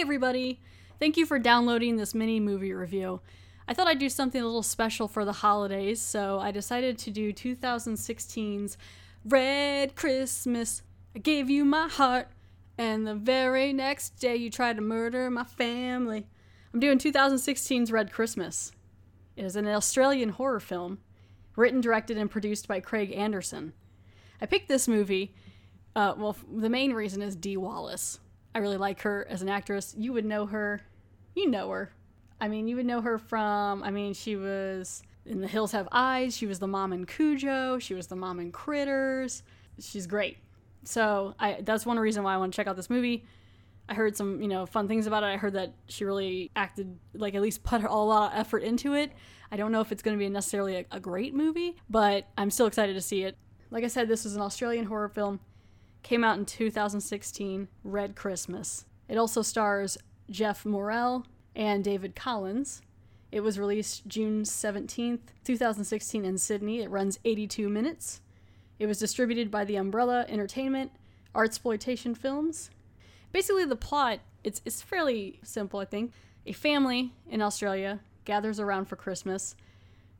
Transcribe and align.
everybody! 0.00 0.60
Thank 0.98 1.18
you 1.18 1.26
for 1.26 1.38
downloading 1.38 1.96
this 1.96 2.14
mini 2.14 2.40
movie 2.40 2.72
review. 2.72 3.20
I 3.70 3.72
thought 3.72 3.86
I'd 3.86 4.00
do 4.00 4.08
something 4.08 4.42
a 4.42 4.44
little 4.44 4.64
special 4.64 5.06
for 5.06 5.24
the 5.24 5.32
holidays, 5.32 6.02
so 6.02 6.40
I 6.40 6.50
decided 6.50 6.98
to 6.98 7.10
do 7.12 7.32
2016's 7.32 8.76
Red 9.24 9.94
Christmas. 9.94 10.82
I 11.14 11.20
gave 11.20 11.48
you 11.48 11.64
my 11.64 11.86
heart, 11.86 12.30
and 12.76 13.06
the 13.06 13.14
very 13.14 13.72
next 13.72 14.18
day 14.18 14.34
you 14.34 14.50
tried 14.50 14.74
to 14.74 14.82
murder 14.82 15.30
my 15.30 15.44
family. 15.44 16.26
I'm 16.74 16.80
doing 16.80 16.98
2016's 16.98 17.92
Red 17.92 18.10
Christmas. 18.10 18.72
It 19.36 19.44
is 19.44 19.54
an 19.54 19.68
Australian 19.68 20.30
horror 20.30 20.58
film, 20.58 20.98
written, 21.54 21.80
directed, 21.80 22.18
and 22.18 22.28
produced 22.28 22.66
by 22.66 22.80
Craig 22.80 23.12
Anderson. 23.12 23.72
I 24.40 24.46
picked 24.46 24.66
this 24.66 24.88
movie, 24.88 25.32
uh, 25.94 26.14
well, 26.18 26.36
the 26.52 26.68
main 26.68 26.92
reason 26.92 27.22
is 27.22 27.36
Dee 27.36 27.56
Wallace. 27.56 28.18
I 28.52 28.58
really 28.58 28.78
like 28.78 29.02
her 29.02 29.28
as 29.30 29.42
an 29.42 29.48
actress. 29.48 29.94
You 29.96 30.12
would 30.12 30.24
know 30.24 30.46
her. 30.46 30.80
You 31.36 31.48
know 31.48 31.70
her. 31.70 31.92
I 32.40 32.48
mean, 32.48 32.68
you 32.68 32.76
would 32.76 32.86
know 32.86 33.00
her 33.00 33.18
from, 33.18 33.82
I 33.82 33.90
mean, 33.90 34.14
she 34.14 34.36
was 34.36 35.02
in 35.26 35.40
The 35.40 35.46
Hills 35.46 35.72
Have 35.72 35.88
Eyes. 35.92 36.36
She 36.36 36.46
was 36.46 36.58
the 36.58 36.66
mom 36.66 36.92
in 36.92 37.06
Cujo. 37.06 37.78
She 37.78 37.94
was 37.94 38.06
the 38.06 38.16
mom 38.16 38.40
in 38.40 38.50
Critters. 38.50 39.42
She's 39.78 40.06
great. 40.06 40.38
So 40.84 41.34
I, 41.38 41.58
that's 41.62 41.84
one 41.84 41.98
reason 41.98 42.22
why 42.22 42.34
I 42.34 42.36
want 42.38 42.52
to 42.52 42.56
check 42.56 42.66
out 42.66 42.76
this 42.76 42.90
movie. 42.90 43.24
I 43.88 43.94
heard 43.94 44.16
some, 44.16 44.40
you 44.40 44.48
know, 44.48 44.66
fun 44.66 44.88
things 44.88 45.06
about 45.06 45.22
it. 45.22 45.26
I 45.26 45.36
heard 45.36 45.54
that 45.54 45.74
she 45.88 46.04
really 46.04 46.50
acted, 46.54 46.98
like, 47.12 47.34
at 47.34 47.42
least 47.42 47.62
put 47.62 47.82
a 47.82 47.92
lot 47.92 48.32
of 48.32 48.38
effort 48.38 48.62
into 48.62 48.94
it. 48.94 49.12
I 49.50 49.56
don't 49.56 49.72
know 49.72 49.80
if 49.80 49.90
it's 49.90 50.02
going 50.02 50.16
to 50.16 50.18
be 50.18 50.28
necessarily 50.28 50.76
a, 50.76 50.84
a 50.92 51.00
great 51.00 51.34
movie, 51.34 51.76
but 51.90 52.28
I'm 52.38 52.50
still 52.50 52.66
excited 52.66 52.94
to 52.94 53.00
see 53.00 53.24
it. 53.24 53.36
Like 53.70 53.84
I 53.84 53.88
said, 53.88 54.08
this 54.08 54.24
is 54.24 54.36
an 54.36 54.42
Australian 54.42 54.86
horror 54.86 55.08
film 55.08 55.40
came 56.02 56.24
out 56.24 56.38
in 56.38 56.46
2016, 56.46 57.68
Red 57.84 58.16
Christmas. 58.16 58.86
It 59.08 59.18
also 59.18 59.42
stars 59.42 59.98
Geoff 60.30 60.64
Morrell 60.64 61.26
and 61.54 61.84
David 61.84 62.14
Collins. 62.14 62.82
It 63.32 63.40
was 63.40 63.58
released 63.58 64.06
June 64.08 64.42
17th, 64.42 65.20
2016 65.44 66.24
in 66.24 66.38
Sydney. 66.38 66.80
It 66.80 66.90
runs 66.90 67.18
82 67.24 67.68
minutes. 67.68 68.20
It 68.78 68.86
was 68.86 68.98
distributed 68.98 69.50
by 69.50 69.64
the 69.64 69.76
Umbrella 69.76 70.24
Entertainment 70.28 70.90
Artsploitation 71.34 72.16
Films. 72.16 72.70
Basically 73.32 73.64
the 73.64 73.76
plot, 73.76 74.20
it's 74.42 74.60
it's 74.64 74.82
fairly 74.82 75.38
simple, 75.44 75.78
I 75.78 75.84
think. 75.84 76.12
A 76.46 76.52
family 76.52 77.12
in 77.28 77.42
Australia 77.42 78.00
gathers 78.24 78.58
around 78.58 78.86
for 78.86 78.96
Christmas. 78.96 79.54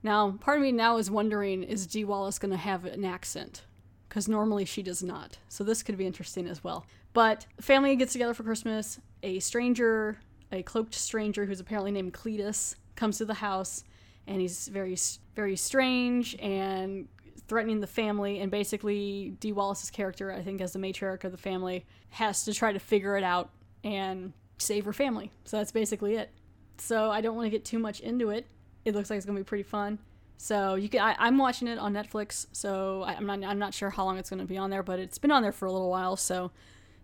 Now, 0.03 0.33
part 0.41 0.59
of 0.59 0.63
me 0.63 0.73
now 0.73 0.99
is 0.99 1.11
wondering 1.11 1.63
is 1.63 1.87
Dee 1.87 2.05
Wallace 2.05 2.39
going 2.39 2.53
to 2.53 2.57
have 2.57 2.85
an 2.85 3.05
accent? 3.05 3.63
because 4.11 4.29
normally 4.29 4.65
she 4.65 4.83
does 4.83 5.03
not. 5.03 5.39
So 5.49 5.65
this 5.65 5.85
could 5.85 5.97
be 5.97 6.05
interesting 6.05 6.49
as 6.49 6.63
well. 6.63 6.85
But 7.15 7.47
family 7.61 7.95
gets 7.97 8.13
together 8.13 8.35
for 8.35 8.43
Christmas. 8.43 9.01
A 9.23 9.39
stranger, 9.39 10.19
a 10.53 10.63
cloaked 10.63 10.95
stranger 10.95 11.47
who's 11.47 11.61
apparently 11.61 11.91
named 11.91 12.15
Cletus, 12.15 12.75
comes 12.97 13.19
to 13.19 13.25
the 13.25 13.35
house, 13.35 13.85
and 14.27 14.41
he's 14.41 14.69
very, 14.69 14.97
very 15.35 15.57
strange 15.57 16.37
and 16.41 17.09
threatening 17.49 17.81
the 17.81 17.87
family. 17.87 18.41
And 18.41 18.51
basically, 18.51 19.37
Dee 19.41 19.53
Wallace's 19.53 19.91
character, 19.91 20.33
I 20.33 20.43
think, 20.43 20.61
as 20.61 20.73
the 20.73 20.79
matriarch 20.79 21.25
of 21.25 21.33
the 21.33 21.39
family, 21.39 21.87
has 22.11 22.45
to 22.45 22.55
try 22.55 22.73
to 22.73 22.79
figure 22.79 23.17
it 23.17 23.25
out 23.25 23.51
and 23.83 24.33
save 24.59 24.85
her 24.85 24.93
family. 24.93 25.31
So 25.45 25.57
that's 25.57 25.73
basically 25.73 26.17
it. 26.17 26.31
So 26.79 27.11
I 27.11 27.21
don't 27.21 27.37
want 27.37 27.47
to 27.47 27.51
get 27.51 27.65
too 27.65 27.79
much 27.79 28.01
into 28.01 28.31
it. 28.31 28.47
It 28.85 28.95
looks 28.95 29.11
like 29.11 29.19
it's 29.19 29.27
gonna 29.27 29.39
be 29.39 29.45
pretty 29.45 29.65
fun. 29.65 29.99
So 30.43 30.75
you 30.75 30.89
can. 30.89 31.01
I, 31.01 31.29
am 31.29 31.37
watching 31.37 31.69
it 31.69 31.79
on 31.79 31.93
Netflix, 31.93 32.47
so 32.53 33.03
I, 33.03 33.13
I'm 33.13 33.27
not. 33.27 33.45
I'm 33.45 33.59
not 33.59 33.75
sure 33.75 33.91
how 33.91 34.07
long 34.07 34.17
it's 34.17 34.31
going 34.31 34.41
to 34.41 34.47
be 34.47 34.57
on 34.57 34.71
there, 34.71 34.83
but 34.83 34.99
it's 34.99 35.19
been 35.19 35.31
on 35.31 35.43
there 35.43 35.53
for 35.53 35.67
a 35.67 35.73
little 35.73 35.91
while. 35.91 36.17
So 36.17 36.51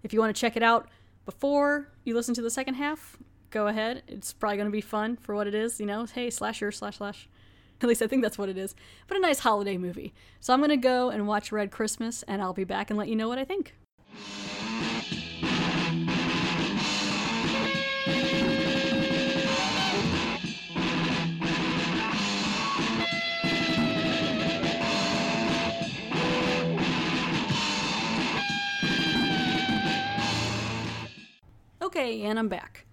if 0.03 0.15
you 0.15 0.21
want 0.21 0.35
to 0.35 0.41
check 0.41 0.56
it 0.56 0.62
out 0.62 0.89
before 1.27 1.93
you 2.05 2.15
listen 2.15 2.33
to 2.35 2.41
the 2.41 2.49
second 2.49 2.75
half, 2.75 3.19
go 3.56 3.69
ahead. 3.69 4.03
It's 4.06 4.34
probably 4.34 4.59
going 4.59 4.67
to 4.67 4.71
be 4.71 4.83
fun 4.83 5.17
for 5.17 5.34
what 5.34 5.47
it 5.47 5.55
is. 5.55 5.81
You 5.81 5.87
know, 5.87 6.05
hey, 6.05 6.28
slasher, 6.28 6.71
slash, 6.71 6.99
slash. 6.99 7.27
At 7.81 7.89
least 7.89 8.03
I 8.03 8.06
think 8.06 8.22
that's 8.22 8.37
what 8.37 8.50
it 8.50 8.59
is. 8.59 8.75
But 9.09 9.17
a 9.17 9.21
nice 9.21 9.39
holiday 9.39 9.78
movie. 9.78 10.12
So 10.41 10.53
I'm 10.53 10.61
going 10.61 10.69
to 10.69 10.77
go 10.77 11.09
and 11.09 11.27
watch 11.27 11.50
Red 11.53 11.71
Christmas, 11.71 12.22
and 12.25 12.43
I'll 12.43 12.53
be 12.53 12.65
back 12.65 12.91
and 12.91 12.99
let 12.99 13.09
you 13.09 13.17
know 13.17 13.28
what 13.28 13.39
I 13.39 13.44
think. 13.47 13.75
Okay, 31.81 32.23
and 32.23 32.38
I'm 32.38 32.49
back. 32.49 32.86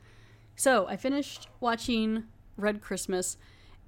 So 0.63 0.88
I 0.88 0.96
finished 0.96 1.50
watching 1.59 2.24
Red 2.56 2.79
Christmas, 2.79 3.35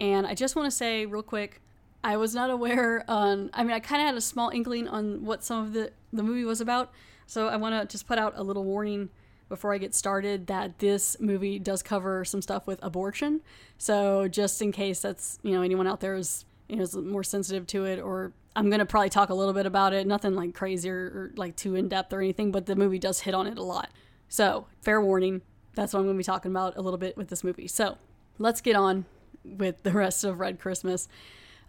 and 0.01 0.27
I 0.27 0.33
just 0.33 0.57
want 0.57 0.65
to 0.65 0.75
say 0.75 1.05
real 1.05 1.23
quick, 1.23 1.61
I 2.03 2.17
was 2.17 2.35
not 2.35 2.49
aware 2.49 3.05
on. 3.07 3.49
I 3.53 3.63
mean, 3.63 3.71
I 3.71 3.79
kind 3.79 4.01
of 4.01 4.07
had 4.07 4.15
a 4.15 4.19
small 4.19 4.49
inkling 4.49 4.89
on 4.89 5.23
what 5.23 5.41
some 5.41 5.63
of 5.63 5.71
the 5.71 5.93
the 6.11 6.21
movie 6.21 6.43
was 6.43 6.59
about, 6.59 6.91
so 7.27 7.47
I 7.47 7.55
want 7.55 7.81
to 7.81 7.89
just 7.89 8.09
put 8.09 8.19
out 8.19 8.33
a 8.35 8.43
little 8.43 8.65
warning 8.65 9.07
before 9.47 9.73
I 9.73 9.77
get 9.77 9.95
started 9.95 10.47
that 10.47 10.79
this 10.79 11.15
movie 11.21 11.59
does 11.59 11.81
cover 11.81 12.25
some 12.25 12.41
stuff 12.41 12.67
with 12.67 12.83
abortion. 12.83 13.39
So 13.77 14.27
just 14.27 14.61
in 14.61 14.73
case 14.73 14.99
that's 14.99 15.39
you 15.43 15.53
know 15.53 15.61
anyone 15.61 15.87
out 15.87 16.01
there 16.01 16.15
is 16.15 16.43
you 16.67 16.75
know 16.75 16.81
is 16.81 16.93
more 16.93 17.23
sensitive 17.23 17.67
to 17.67 17.85
it, 17.85 18.01
or 18.01 18.33
I'm 18.53 18.69
gonna 18.69 18.85
probably 18.85 19.11
talk 19.11 19.29
a 19.29 19.33
little 19.33 19.53
bit 19.53 19.65
about 19.65 19.93
it. 19.93 20.05
Nothing 20.05 20.35
like 20.35 20.53
crazy 20.53 20.89
or, 20.89 21.05
or 21.05 21.31
like 21.37 21.55
too 21.55 21.75
in 21.75 21.87
depth 21.87 22.11
or 22.11 22.19
anything, 22.19 22.51
but 22.51 22.65
the 22.65 22.75
movie 22.75 22.99
does 22.99 23.21
hit 23.21 23.33
on 23.33 23.47
it 23.47 23.57
a 23.57 23.63
lot. 23.63 23.91
So, 24.27 24.67
fair 24.81 24.99
warning, 24.99 25.41
that's 25.75 25.93
what 25.93 25.99
I'm 25.99 26.05
going 26.05 26.15
to 26.15 26.19
be 26.19 26.23
talking 26.23 26.51
about 26.51 26.77
a 26.77 26.81
little 26.81 26.97
bit 26.97 27.17
with 27.17 27.27
this 27.27 27.43
movie. 27.43 27.67
So, 27.67 27.97
let's 28.39 28.61
get 28.61 28.75
on 28.75 29.05
with 29.43 29.83
the 29.83 29.91
rest 29.91 30.23
of 30.23 30.39
Red 30.39 30.59
Christmas. 30.59 31.07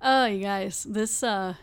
Oh, 0.02 0.26
you 0.26 0.42
guys, 0.42 0.84
this 0.84 1.22
uh 1.22 1.54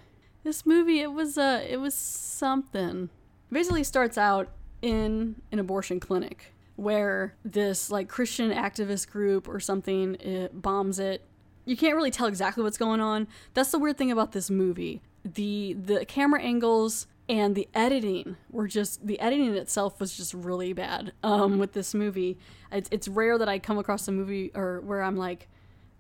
this 0.44 0.66
movie 0.66 1.00
it 1.00 1.12
was 1.12 1.38
uh 1.38 1.64
it 1.68 1.78
was 1.78 1.94
something. 1.94 3.09
Basically 3.52 3.84
starts 3.84 4.18
out 4.18 4.50
in 4.81 5.42
an 5.52 5.59
abortion 5.59 6.00
clinic 6.00 6.54
where 6.76 7.36
this 7.46 7.92
like 7.92 8.09
Christian 8.09 8.52
activist 8.52 9.10
group 9.10 9.48
or 9.48 9.60
something 9.60 10.16
it 10.16 10.62
bombs 10.62 11.00
it. 11.00 11.25
You 11.66 11.78
can't 11.78 11.96
really 11.96 12.12
tell 12.12 12.28
exactly 12.28 12.64
what's 12.64 12.78
going 12.78 13.00
on. 13.00 13.28
That's 13.54 13.72
the 13.72 13.80
weird 13.80 13.98
thing 13.98 14.12
about 14.12 14.31
this 14.31 14.50
movie. 14.50 15.02
The 15.24 15.74
the 15.74 16.06
camera 16.06 16.42
angles 16.42 17.08
and 17.30 17.56
the 17.56 17.70
editing 17.74 18.36
were 18.50 18.68
just 18.68 19.06
the 19.06 19.20
editing 19.20 19.56
itself 19.56 20.00
was 20.00 20.16
just 20.16 20.34
really 20.34 20.74
bad 20.74 21.14
um, 21.24 21.58
with 21.58 21.74
this 21.74 21.94
movie. 21.94 22.38
It's, 22.72 22.90
it's 22.92 23.08
rare 23.08 23.38
that 23.38 23.48
i 23.48 23.60
come 23.60 23.78
across 23.78 24.08
a 24.08 24.12
movie 24.12 24.52
or 24.56 24.82
where 24.82 25.02
i'm 25.04 25.16
like 25.16 25.48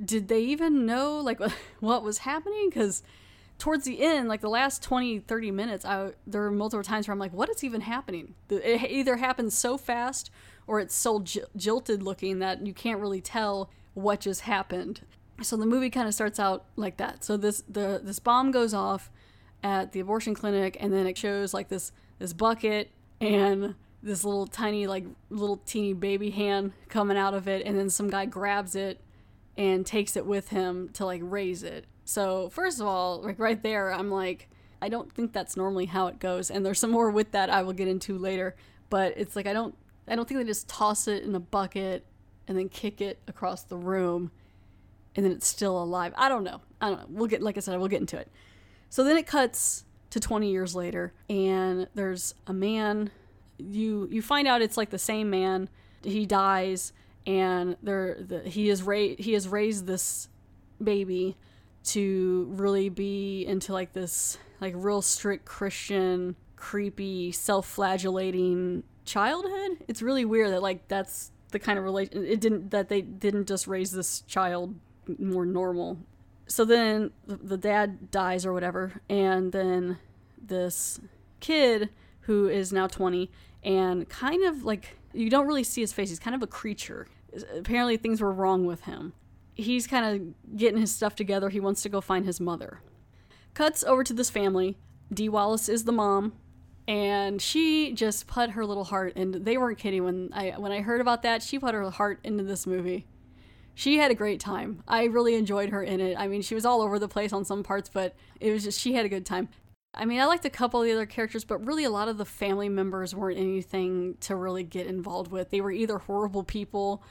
did 0.03 0.27
they 0.27 0.41
even 0.41 0.85
know 0.85 1.19
like 1.19 1.39
what 1.79 2.03
was 2.03 2.19
happening? 2.19 2.69
Because 2.69 3.03
towards 3.59 3.85
the 3.85 4.01
end 4.01 4.27
like 4.27 4.41
the 4.41 4.49
last 4.49 4.81
20 4.83 5.19
30 5.19 5.51
minutes 5.51 5.85
I, 5.85 6.11
there 6.25 6.41
were 6.41 6.51
multiple 6.51 6.83
times 6.83 7.07
where 7.07 7.13
i'm 7.13 7.19
like 7.19 7.33
what 7.33 7.49
is 7.49 7.63
even 7.63 7.81
happening? 7.81 8.33
It 8.49 8.89
either 8.89 9.17
happens 9.17 9.57
so 9.57 9.77
fast 9.77 10.31
or 10.67 10.79
it's 10.79 10.95
so 10.95 11.19
j- 11.19 11.43
jilted 11.55 12.03
looking 12.03 12.39
that 12.39 12.65
you 12.65 12.73
can't 12.73 12.99
really 12.99 13.21
tell 13.21 13.69
what 13.93 14.21
just 14.21 14.41
happened. 14.41 15.01
So 15.41 15.55
the 15.55 15.65
movie 15.65 15.89
kind 15.89 16.07
of 16.07 16.13
starts 16.13 16.39
out 16.39 16.65
like 16.75 16.97
that. 16.97 17.23
So 17.23 17.37
this 17.37 17.63
the 17.67 18.01
this 18.03 18.19
bomb 18.19 18.51
goes 18.51 18.73
off 18.73 19.11
at 19.63 19.91
the 19.91 19.99
abortion 19.99 20.35
clinic 20.35 20.77
and 20.79 20.91
then 20.91 21.07
it 21.07 21.17
shows 21.17 21.53
like 21.53 21.69
this 21.69 21.91
this 22.19 22.33
bucket 22.33 22.91
and 23.21 23.75
this 24.01 24.25
little 24.25 24.45
tiny 24.45 24.85
like 24.85 25.05
little 25.29 25.57
teeny 25.57 25.93
baby 25.93 26.29
hand 26.29 26.73
coming 26.89 27.17
out 27.17 27.33
of 27.33 27.47
it 27.47 27.65
and 27.65 27.77
then 27.77 27.89
some 27.89 28.09
guy 28.09 28.25
grabs 28.25 28.75
it 28.75 28.99
and 29.57 29.85
takes 29.85 30.17
it 30.17 30.25
with 30.25 30.49
him 30.49 30.89
to 30.89 31.05
like 31.05 31.21
raise 31.23 31.63
it. 31.63 31.85
So 32.05 32.49
first 32.49 32.81
of 32.81 32.87
all 32.87 33.21
like 33.21 33.39
right 33.39 33.61
there 33.63 33.93
i'm 33.93 34.11
like 34.11 34.49
i 34.81 34.89
don't 34.89 35.09
think 35.13 35.31
that's 35.31 35.55
normally 35.55 35.85
how 35.85 36.07
it 36.07 36.19
goes 36.19 36.51
and 36.51 36.65
there's 36.65 36.79
some 36.79 36.91
more 36.91 37.09
with 37.09 37.31
that 37.31 37.49
i 37.49 37.61
will 37.61 37.71
get 37.71 37.87
into 37.87 38.17
later 38.17 38.57
but 38.89 39.13
it's 39.15 39.37
like 39.37 39.47
i 39.47 39.53
don't 39.53 39.73
i 40.09 40.15
don't 40.15 40.27
think 40.27 40.37
they 40.37 40.45
just 40.45 40.67
toss 40.67 41.07
it 41.07 41.23
in 41.23 41.33
a 41.33 41.39
bucket 41.39 42.05
and 42.47 42.57
then 42.57 42.67
kick 42.67 42.99
it 42.99 43.19
across 43.27 43.63
the 43.63 43.77
room 43.77 44.31
and 45.15 45.25
then 45.25 45.31
it's 45.31 45.47
still 45.47 45.81
alive. 45.81 46.13
I 46.17 46.27
don't 46.27 46.43
know. 46.43 46.61
I 46.81 46.89
don't 46.89 46.99
know. 46.99 47.05
We'll 47.09 47.27
get 47.27 47.41
like 47.41 47.57
i 47.57 47.59
said 47.59 47.77
we'll 47.79 47.87
get 47.87 48.01
into 48.01 48.17
it 48.17 48.29
so 48.93 49.03
then 49.03 49.17
it 49.17 49.25
cuts 49.25 49.85
to 50.11 50.19
20 50.19 50.51
years 50.51 50.75
later, 50.75 51.13
and 51.27 51.87
there's 51.95 52.35
a 52.45 52.53
man. 52.53 53.09
You 53.57 54.07
you 54.11 54.21
find 54.21 54.47
out 54.47 54.61
it's 54.61 54.77
like 54.77 54.91
the 54.91 54.99
same 54.99 55.31
man. 55.31 55.67
He 56.03 56.27
dies, 56.27 56.93
and 57.25 57.75
there 57.81 58.19
the, 58.19 58.41
he 58.41 58.69
is 58.69 58.83
ra- 58.83 59.15
he 59.17 59.33
has 59.33 59.47
raised 59.47 59.87
this 59.87 60.29
baby, 60.79 61.37
to 61.85 62.45
really 62.51 62.89
be 62.89 63.43
into 63.47 63.73
like 63.73 63.93
this 63.93 64.37
like 64.61 64.75
real 64.77 65.01
strict 65.01 65.45
Christian, 65.45 66.35
creepy, 66.55 67.31
self-flagellating 67.31 68.83
childhood. 69.05 69.83
It's 69.87 70.03
really 70.03 70.23
weird 70.23 70.51
that 70.51 70.61
like 70.61 70.87
that's 70.87 71.31
the 71.49 71.57
kind 71.57 71.79
of 71.79 71.83
relation 71.83 72.23
it 72.23 72.39
didn't 72.39 72.69
that 72.69 72.89
they 72.89 73.01
didn't 73.01 73.47
just 73.47 73.65
raise 73.65 73.89
this 73.89 74.21
child 74.21 74.75
more 75.17 75.47
normal. 75.47 75.97
So 76.53 76.65
then 76.65 77.09
the 77.25 77.57
dad 77.57 78.11
dies 78.11 78.45
or 78.45 78.53
whatever, 78.53 79.01
and 79.09 79.51
then 79.51 79.97
this 80.39 80.99
kid 81.39 81.89
who 82.21 82.47
is 82.47 82.71
now 82.71 82.85
20 82.85 83.31
and 83.63 84.07
kind 84.07 84.43
of 84.43 84.63
like 84.63 84.99
you 85.13 85.31
don't 85.31 85.47
really 85.47 85.63
see 85.63 85.81
his 85.81 85.91
face. 85.93 86.09
He's 86.09 86.19
kind 86.19 86.35
of 86.35 86.43
a 86.43 86.47
creature. 86.47 87.07
Apparently 87.57 87.97
things 87.97 88.21
were 88.21 88.31
wrong 88.31 88.67
with 88.67 88.81
him. 88.81 89.13
He's 89.55 89.87
kind 89.87 90.05
of 90.05 90.55
getting 90.55 90.79
his 90.79 90.93
stuff 90.93 91.15
together. 91.15 91.49
He 91.49 91.59
wants 91.59 91.81
to 91.81 91.89
go 91.89 92.01
find 92.01 92.23
his 92.23 92.39
mother. 92.39 92.81
Cuts 93.55 93.83
over 93.83 94.03
to 94.03 94.13
this 94.13 94.29
family. 94.29 94.77
Dee 95.11 95.29
Wallace 95.29 95.67
is 95.67 95.85
the 95.85 95.91
mom 95.91 96.33
and 96.87 97.41
she 97.41 97.93
just 97.93 98.27
put 98.27 98.51
her 98.51 98.63
little 98.63 98.83
heart 98.83 99.13
and 99.15 99.33
they 99.33 99.57
weren't 99.57 99.79
kidding 99.79 100.03
when 100.03 100.29
I 100.31 100.51
when 100.51 100.71
I 100.71 100.81
heard 100.81 101.01
about 101.01 101.23
that 101.23 101.41
she 101.41 101.57
put 101.57 101.73
her 101.73 101.89
heart 101.89 102.19
into 102.23 102.43
this 102.43 102.67
movie 102.67 103.07
she 103.75 103.97
had 103.97 104.11
a 104.11 104.15
great 104.15 104.39
time. 104.39 104.83
I 104.87 105.05
really 105.05 105.35
enjoyed 105.35 105.69
her 105.69 105.81
in 105.81 105.99
it. 105.99 106.17
I 106.17 106.27
mean 106.27 106.41
she 106.41 106.55
was 106.55 106.65
all 106.65 106.81
over 106.81 106.99
the 106.99 107.07
place 107.07 107.33
on 107.33 107.45
some 107.45 107.63
parts 107.63 107.89
but 107.91 108.15
it 108.39 108.51
was 108.51 108.63
just 108.63 108.79
she 108.79 108.93
had 108.93 109.05
a 109.05 109.09
good 109.09 109.25
time. 109.25 109.49
I 109.93 110.05
mean 110.05 110.19
I 110.19 110.25
liked 110.25 110.45
a 110.45 110.49
couple 110.49 110.81
of 110.81 110.87
the 110.87 110.93
other 110.93 111.05
characters 111.05 111.43
but 111.43 111.65
really 111.65 111.83
a 111.83 111.89
lot 111.89 112.07
of 112.07 112.17
the 112.17 112.25
family 112.25 112.69
members 112.69 113.15
weren't 113.15 113.39
anything 113.39 114.15
to 114.21 114.35
really 114.35 114.63
get 114.63 114.87
involved 114.87 115.31
with. 115.31 115.49
They 115.49 115.61
were 115.61 115.71
either 115.71 115.97
horrible 115.97 116.43
people 116.43 117.03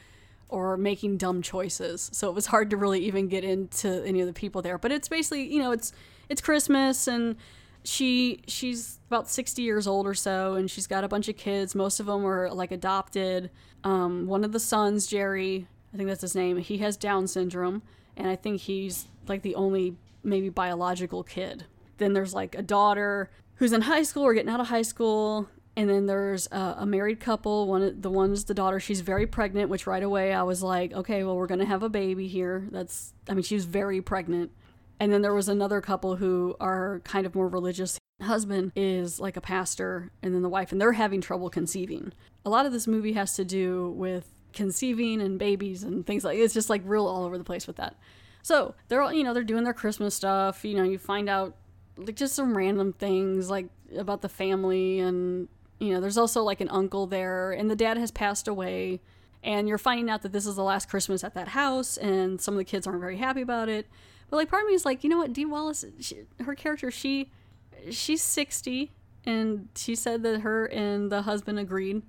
or 0.49 0.76
making 0.76 1.17
dumb 1.17 1.41
choices. 1.41 2.11
So 2.12 2.29
it 2.29 2.35
was 2.35 2.47
hard 2.47 2.70
to 2.70 2.76
really 2.76 3.00
even 3.06 3.26
get 3.26 3.43
into 3.43 4.05
any 4.05 4.20
of 4.20 4.26
the 4.26 4.32
people 4.32 4.62
there. 4.62 4.79
But 4.79 4.93
it's 4.93 5.08
basically 5.08 5.53
you 5.53 5.61
know 5.61 5.73
it's 5.73 5.93
it's 6.29 6.41
Christmas 6.41 7.08
and 7.08 7.37
she 7.85 8.43
she's 8.47 9.00
about 9.08 9.29
60 9.29 9.62
years 9.62 9.88
old 9.88 10.06
or 10.06 10.15
so 10.15 10.55
and 10.55 10.70
she's 10.70 10.87
got 10.87 11.03
a 11.03 11.08
bunch 11.08 11.29
of 11.29 11.37
kids. 11.37 11.75
Most 11.75 11.99
of 11.99 12.06
them 12.06 12.25
are 12.25 12.50
like 12.53 12.70
adopted. 12.70 13.50
Um, 13.82 14.26
one 14.26 14.44
of 14.44 14.53
the 14.53 14.61
sons 14.61 15.08
jerry 15.08 15.67
i 15.93 15.97
think 15.97 16.09
that's 16.09 16.23
his 16.23 16.35
name. 16.35 16.59
He 16.59 16.79
has 16.79 16.97
down 16.97 17.27
syndrome 17.27 17.83
and 18.17 18.29
i 18.29 18.37
think 18.37 18.62
he's 18.62 19.09
like 19.29 19.43
the 19.43 19.55
only 19.55 19.97
maybe 20.23 20.49
biological 20.49 21.23
kid. 21.23 21.65
Then 21.99 22.12
there's 22.12 22.35
like 22.35 22.55
a 22.55 22.62
daughter 22.62 23.31
who's 23.56 23.73
in 23.73 23.83
high 23.83 24.03
school 24.03 24.25
or 24.25 24.35
getting 24.35 24.50
out 24.50 24.61
of 24.61 24.69
high 24.69 24.83
school 24.83 25.49
and 25.75 25.89
then 25.89 26.05
there's 26.06 26.49
a, 26.53 26.77
a 26.81 26.87
married 26.87 27.19
couple. 27.21 27.67
One 27.67 28.00
the 28.00 28.11
one's 28.11 28.44
the 28.44 28.55
daughter. 28.55 28.79
She's 28.79 29.00
very 29.00 29.27
pregnant 29.27 29.71
which 29.71 29.87
right 29.87 30.03
away 30.03 30.33
i 30.33 30.43
was 30.43 30.62
like 30.62 30.93
okay 30.93 31.25
well 31.25 31.37
we're 31.37 31.47
gonna 31.47 31.65
have 31.65 31.83
a 31.83 31.89
baby 31.89 32.29
here. 32.29 32.69
That's 32.71 33.15
i 33.29 33.35
mean 33.35 33.43
she 33.43 33.55
was 33.55 33.65
very 33.65 34.00
pregnant. 34.00 34.50
And 35.03 35.12
then 35.12 35.23
there 35.23 35.35
was 35.35 35.49
another 35.49 35.81
couple 35.81 36.15
who 36.15 36.55
are 36.61 37.00
kind 37.03 37.27
of 37.27 37.35
more 37.35 37.49
religious. 37.49 37.99
Husband 38.21 38.71
is 38.77 39.19
like 39.19 39.37
a 39.37 39.41
pastor, 39.41 40.12
and 40.23 40.33
then 40.33 40.43
the 40.43 40.49
wife, 40.49 40.71
and 40.71 40.81
they're 40.81 40.93
having 40.93 41.21
trouble 41.21 41.50
conceiving. 41.50 42.12
A 42.44 42.50
lot 42.50 42.67
of 42.67 42.73
this 42.73 42.87
movie 42.87 43.15
has 43.15 43.35
to 43.35 43.44
do 43.44 43.91
with 43.97 44.29
conceiving 44.52 45.20
and 45.20 45.38
babies 45.38 45.82
and 45.82 46.06
things 46.06 46.25
like 46.25 46.38
it's 46.38 46.54
just 46.54 46.70
like 46.70 46.82
real 46.84 47.06
all 47.06 47.25
over 47.25 47.38
the 47.38 47.44
place 47.44 47.66
with 47.66 47.76
that. 47.76 47.96
So 48.43 48.75
they're 48.88 49.02
all 49.02 49.12
you 49.12 49.25
know 49.25 49.34
they're 49.34 49.44
doing 49.44 49.64
their 49.64 49.75
Christmas 49.75 50.14
stuff. 50.14 50.64
You 50.64 50.76
know 50.76 50.82
you 50.82 50.99
find 50.99 51.28
out 51.28 51.56
like 51.96 52.16
just 52.16 52.34
some 52.34 52.56
random 52.56 52.93
things 52.93 53.50
like 53.50 53.66
about 53.96 54.22
the 54.22 54.28
family 54.28 55.00
and 55.00 55.49
you 55.78 55.93
know 55.93 56.00
there's 56.00 56.19
also 56.19 56.43
like 56.43 56.60
an 56.60 56.69
uncle 56.69 57.06
there 57.06 57.52
and 57.52 57.70
the 57.70 57.76
dad 57.76 57.99
has 57.99 58.10
passed 58.10 58.49
away 58.49 59.00
and 59.43 59.69
you're 59.69 59.78
finding 59.78 60.08
out 60.08 60.22
that 60.22 60.32
this 60.32 60.46
is 60.46 60.56
the 60.56 60.62
last 60.62 60.88
Christmas 60.88 61.25
at 61.25 61.34
that 61.34 61.48
house 61.48 61.96
and 61.96 62.40
some 62.40 62.55
of 62.55 62.58
the 62.58 62.64
kids 62.64 62.87
aren't 62.87 63.00
very 63.00 63.16
happy 63.16 63.43
about 63.43 63.69
it. 63.69 63.87
But 64.31 64.37
like 64.37 64.48
part 64.48 64.62
of 64.62 64.69
me 64.69 64.75
is 64.75 64.84
like, 64.84 65.02
you 65.02 65.10
know 65.10 65.19
what, 65.19 65.32
Dee 65.32 65.44
Wallace, 65.44 65.84
she, 66.00 66.20
her 66.44 66.55
character, 66.55 66.90
she 66.90 67.31
she's 67.90 68.22
60 68.22 68.93
and 69.25 69.69
she 69.76 69.94
said 69.94 70.22
that 70.22 70.40
her 70.40 70.66
and 70.66 71.10
the 71.10 71.22
husband 71.22 71.58
agreed 71.58 72.02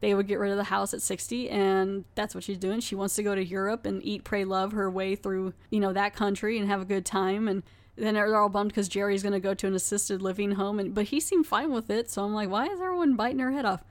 they 0.00 0.14
would 0.14 0.28
get 0.28 0.38
rid 0.38 0.50
of 0.50 0.56
the 0.56 0.64
house 0.64 0.94
at 0.94 1.02
60 1.02 1.50
and 1.50 2.04
that's 2.14 2.34
what 2.34 2.44
she's 2.44 2.58
doing. 2.58 2.80
She 2.80 2.94
wants 2.94 3.16
to 3.16 3.22
go 3.22 3.34
to 3.34 3.44
Europe 3.44 3.84
and 3.84 4.04
eat 4.04 4.24
pray 4.24 4.44
love 4.44 4.72
her 4.72 4.90
way 4.90 5.16
through, 5.16 5.54
you 5.70 5.80
know, 5.80 5.92
that 5.92 6.14
country 6.14 6.58
and 6.58 6.68
have 6.68 6.80
a 6.80 6.86
good 6.86 7.04
time 7.04 7.48
and 7.48 7.62
then 7.96 8.14
they're 8.14 8.36
all 8.36 8.48
bummed 8.48 8.70
because 8.70 8.88
Jerry's 8.88 9.22
going 9.22 9.32
to 9.32 9.40
go 9.40 9.54
to 9.54 9.66
an 9.66 9.74
assisted 9.74 10.22
living 10.22 10.52
home 10.52 10.78
and 10.78 10.94
but 10.94 11.06
he 11.06 11.18
seemed 11.18 11.46
fine 11.46 11.72
with 11.72 11.90
it. 11.90 12.10
So 12.10 12.24
I'm 12.24 12.32
like, 12.32 12.48
why 12.48 12.66
is 12.66 12.80
everyone 12.80 13.16
biting 13.16 13.40
her 13.40 13.52
head 13.52 13.64
off? 13.64 13.82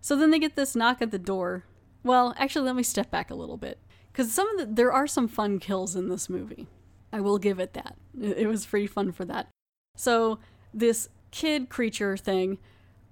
So 0.00 0.16
then 0.16 0.30
they 0.30 0.38
get 0.38 0.56
this 0.56 0.74
knock 0.74 1.02
at 1.02 1.10
the 1.10 1.18
door. 1.18 1.64
Well, 2.02 2.34
actually, 2.38 2.64
let 2.64 2.76
me 2.76 2.82
step 2.82 3.10
back 3.10 3.30
a 3.30 3.34
little 3.34 3.58
bit 3.58 3.78
because 4.12 4.32
some 4.32 4.48
of 4.50 4.58
the, 4.58 4.74
there 4.74 4.92
are 4.92 5.06
some 5.06 5.28
fun 5.28 5.58
kills 5.58 5.94
in 5.94 6.08
this 6.08 6.30
movie. 6.30 6.68
I 7.12 7.20
will 7.20 7.38
give 7.38 7.58
it 7.58 7.74
that. 7.74 7.96
It 8.18 8.48
was 8.48 8.64
pretty 8.64 8.86
fun 8.86 9.12
for 9.12 9.24
that. 9.26 9.48
So 9.96 10.38
this 10.72 11.08
kid 11.30 11.68
creature 11.68 12.16
thing 12.16 12.58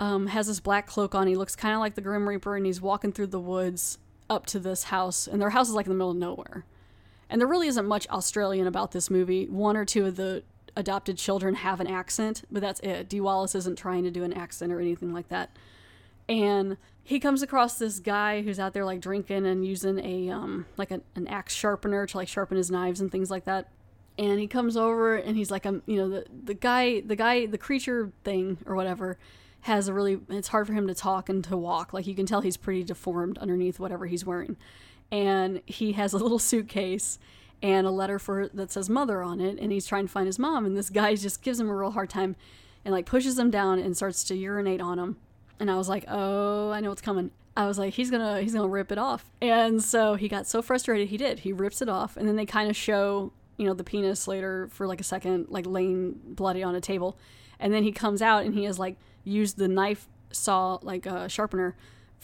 um, 0.01 0.29
has 0.29 0.47
this 0.47 0.61
black 0.61 0.87
cloak 0.87 1.15
on. 1.15 1.27
He 1.27 1.37
looks 1.37 1.57
kind 1.57 1.75
of 1.75 1.81
like 1.81 1.95
the 1.95 2.01
Grim 2.01 2.29
Reaper, 2.29 2.57
and 2.57 2.67
he's 2.67 2.81
walking 2.81 3.13
through 3.13 3.29
the 3.29 3.41
woods 3.41 3.99
up 4.31 4.47
to 4.47 4.59
this 4.59 4.85
house, 4.85 5.27
and 5.27 5.41
their 5.41 5.51
house 5.51 5.69
is 5.69 5.75
like 5.75 5.87
in 5.87 5.91
the 5.91 5.97
middle 5.97 6.11
of 6.11 6.17
nowhere. 6.17 6.65
And 7.31 7.41
there 7.41 7.49
really 7.49 7.69
isn't 7.69 7.87
much 7.87 8.09
Australian 8.09 8.67
about 8.67 8.93
this 8.93 9.11
movie. 9.11 9.47
One 9.47 9.77
or 9.77 9.85
two 9.85 10.07
of 10.07 10.17
the 10.17 10.43
adopted 10.77 11.19
children 11.19 11.57
have 11.57 11.81
an 11.81 11.87
accent, 11.87 12.43
but 12.51 12.63
that's 12.63 12.81
it. 12.81 13.09
Dee 13.09 13.21
Wallace 13.21 13.55
isn't 13.55 13.77
trying 13.77 14.05
to 14.05 14.11
do 14.11 14.25
an 14.25 14.33
accent 14.33 14.73
or 14.73 14.81
anything 14.81 15.13
like 15.13 15.29
that. 15.29 15.51
And 16.29 16.77
he 17.03 17.19
comes 17.19 17.43
across 17.43 17.79
this 17.79 17.99
guy 17.99 18.43
who's 18.43 18.61
out 18.61 18.75
there 18.75 18.85
like 18.85 19.01
drinking 19.01 19.47
and 19.47 19.67
using 19.67 19.99
a 19.99 20.31
um 20.31 20.67
like 20.77 20.91
a, 20.91 21.01
an 21.17 21.27
axe 21.27 21.55
sharpener 21.55 22.07
to 22.07 22.17
like 22.19 22.29
sharpen 22.29 22.59
his 22.59 22.71
knives 22.71 23.01
and 23.01 23.11
things 23.11 23.31
like 23.31 23.47
that 23.47 23.71
and 24.19 24.41
he 24.41 24.47
comes 24.47 24.77
over 24.77 25.15
and 25.15 25.37
he's 25.37 25.51
like, 25.51 25.65
um, 25.65 25.83
you 25.87 25.97
know, 25.97 26.09
the 26.09 26.27
the 26.45 26.55
guy, 26.55 27.01
the 27.01 27.17
guy, 27.17 27.47
the 27.47 27.57
creature 27.57 28.11
thing 28.25 28.59
or 28.67 28.75
whatever 28.75 29.17
has 29.69 29.89
a 29.89 29.95
really. 29.95 30.19
It's 30.29 30.49
hard 30.49 30.67
for 30.67 30.73
him 30.73 30.89
to 30.89 30.95
talk 30.95 31.29
and 31.29 31.45
to 31.45 31.57
walk. 31.57 31.93
Like 31.93 32.07
you 32.07 32.15
can 32.15 32.27
tell 32.27 32.41
he's 32.41 32.57
pretty 32.57 32.83
deformed 32.83 33.39
underneath 33.39 33.79
whatever 33.79 34.07
he's 34.07 34.27
wearing, 34.27 34.57
and 35.13 35.63
he 35.67 35.93
has 35.93 36.13
a 36.13 36.19
little 36.19 36.39
suitcase 36.39 37.19
and 37.63 37.87
a 37.87 37.91
letter 37.91 38.19
for 38.19 38.49
that 38.49 38.71
says 38.71 38.91
mother 38.91 39.23
on 39.23 39.41
it, 39.41 39.59
and 39.59 39.73
he's 39.73 39.87
trying 39.87 40.07
to 40.07 40.13
find 40.13 40.27
his 40.27 40.39
mom, 40.39 40.67
and 40.67 40.77
this 40.77 40.91
guy 40.91 41.15
just 41.15 41.43
gives 41.43 41.59
him 41.61 41.69
a 41.69 41.75
real 41.75 41.93
hard 41.93 42.11
time, 42.11 42.37
and 42.85 42.93
like 42.93 43.07
pushes 43.07 43.39
him 43.39 43.51
down 43.51 43.79
and 43.79 43.97
starts 43.97 44.25
to 44.25 44.35
urinate 44.35 44.81
on 44.81 44.99
him, 44.99 45.17
and 45.61 45.71
I 45.71 45.77
was 45.77 45.89
like, 45.89 46.05
oh, 46.09 46.71
I 46.71 46.81
know 46.81 46.89
what's 46.91 47.03
coming. 47.03 47.31
I 47.57 47.67
was 47.67 47.79
like, 47.79 47.95
he's 47.95 48.11
gonna 48.11 48.41
he's 48.41 48.55
gonna 48.55 48.69
rip 48.69 48.93
it 48.93 48.99
off. 48.99 49.31
And 49.41 49.83
so 49.83 50.15
he 50.15 50.29
got 50.29 50.47
so 50.47 50.63
frustrated 50.63 51.09
he 51.09 51.17
did. 51.17 51.41
He 51.41 51.53
rips 51.53 51.83
it 51.83 51.89
off 51.89 52.17
and 52.17 52.29
then 52.29 52.37
they 52.37 52.47
kind 52.47 52.71
of 52.71 52.77
show 52.77 53.33
you 53.59 53.67
know, 53.67 53.75
the 53.75 53.85
penis 53.85 54.27
later 54.27 54.69
for 54.73 54.87
like 54.87 55.01
a 55.01 55.05
second, 55.05 55.47
like 55.51 55.67
laying 55.67 56.13
bloody 56.25 56.63
on 56.63 56.75
a 56.75 56.81
table. 56.81 57.19
And 57.61 57.75
then 57.75 57.83
he 57.83 57.93
comes 57.93 58.23
out 58.23 58.47
and 58.47 58.55
he 58.55 58.65
has 58.65 58.79
like 58.79 58.97
used 59.29 59.59
the 59.59 59.69
knife 59.69 60.09
saw, 60.33 60.79
like 60.83 61.07
a 61.07 61.29
sharpener, 61.29 61.77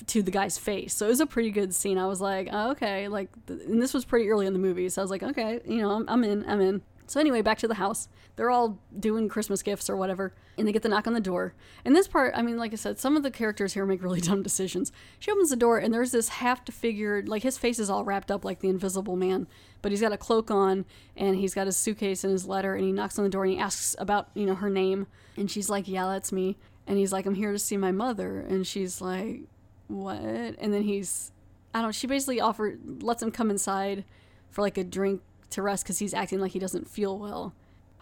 to 0.07 0.23
the 0.23 0.31
guy's 0.31 0.59
face. 0.59 0.95
So 0.95 1.07
it 1.07 1.11
was 1.11 1.21
a 1.21 1.27
pretty 1.27 1.51
good 1.51 1.75
scene. 1.75 1.99
I 1.99 2.07
was 2.07 2.21
like, 2.21 2.49
oh, 2.51 2.73
okay, 2.73 3.09
like, 3.09 3.29
th- 3.47 3.61
and 3.61 3.81
this 3.81 3.95
was 3.95 4.05
pretty 4.05 4.29
early 4.29 4.47
in 4.47 4.53
the 4.53 4.59
movie. 4.59 4.89
So 4.89 5.01
I 5.01 5.05
was 5.05 5.11
like, 5.11 5.23
okay, 5.23 5.61
you 5.67 5.81
know, 5.81 5.91
I'm, 5.91 6.09
I'm 6.09 6.25
in, 6.25 6.45
I'm 6.49 6.61
in. 6.61 6.83
So 7.07 7.21
anyway, 7.21 7.43
back 7.43 7.59
to 7.59 7.69
the 7.69 7.75
house. 7.75 8.09
They're 8.37 8.51
all 8.51 8.79
doing 8.99 9.29
Christmas 9.29 9.63
gifts 9.63 9.89
or 9.89 9.97
whatever, 9.97 10.33
and 10.59 10.67
they 10.67 10.73
get 10.73 10.83
the 10.83 10.89
knock 10.89 11.07
on 11.07 11.13
the 11.13 11.21
door. 11.21 11.55
And 11.85 11.95
this 11.95 12.09
part, 12.09 12.33
I 12.35 12.43
mean, 12.43 12.57
like 12.57 12.73
I 12.73 12.77
said, 12.77 12.99
some 12.99 13.17
of 13.17 13.23
the 13.23 13.31
characters 13.31 13.75
here 13.75 13.87
make 13.87 14.03
really 14.03 14.21
dumb 14.23 14.43
decisions. 14.43 14.91
She 15.21 15.31
opens 15.31 15.51
the 15.51 15.57
door, 15.57 15.79
and 15.79 15.93
there's 15.93 16.13
this 16.13 16.31
half-figured, 16.31 17.29
like 17.29 17.43
his 17.43 17.59
face 17.59 17.79
is 17.79 17.91
all 17.91 18.05
wrapped 18.05 18.31
up 18.31 18.45
like 18.45 18.61
the 18.61 18.69
Invisible 18.69 19.17
Man, 19.17 19.47
but 19.83 19.93
he's 19.93 20.01
got 20.01 20.13
a 20.13 20.17
cloak 20.17 20.51
on, 20.51 20.87
and 21.17 21.37
he's 21.37 21.55
got 21.55 21.67
his 21.67 21.77
suitcase 21.77 22.25
and 22.25 22.33
his 22.33 22.47
letter, 22.47 22.75
and 22.75 22.85
he 22.85 22.93
knocks 22.93 23.19
on 23.19 23.25
the 23.25 23.31
door 23.31 23.45
and 23.45 23.53
he 23.53 23.59
asks 23.59 23.95
about, 23.99 24.31
you 24.35 24.47
know, 24.47 24.55
her 24.55 24.71
name, 24.71 25.07
and 25.37 25.51
she's 25.51 25.69
like, 25.69 25.87
"Yeah, 25.87 26.07
that's 26.09 26.33
me." 26.33 26.57
And 26.87 26.99
he's 26.99 27.13
like, 27.13 27.27
"I'm 27.27 27.35
here 27.35 27.53
to 27.53 27.59
see 27.59 27.77
my 27.77 27.93
mother," 27.93 28.41
and 28.41 28.67
she's 28.67 29.01
like, 29.01 29.43
"What?" 29.89 30.19
And 30.19 30.73
then 30.73 30.83
he's, 30.83 31.33
I 31.73 31.81
don't. 31.83 31.95
She 31.95 32.07
basically 32.07 32.41
offered, 32.41 33.03
lets 33.03 33.23
him 33.23 33.31
come 33.31 33.51
inside 33.51 34.05
for 34.51 34.63
like 34.63 34.79
a 34.79 34.85
drink 34.85 35.23
to 35.51 35.63
rest 35.63 35.85
because 35.85 35.99
he's 35.99 36.15
acting 36.15 36.41
like 36.41 36.53
he 36.53 36.59
doesn't 36.59 36.89
feel 36.89 37.19
well. 37.19 37.55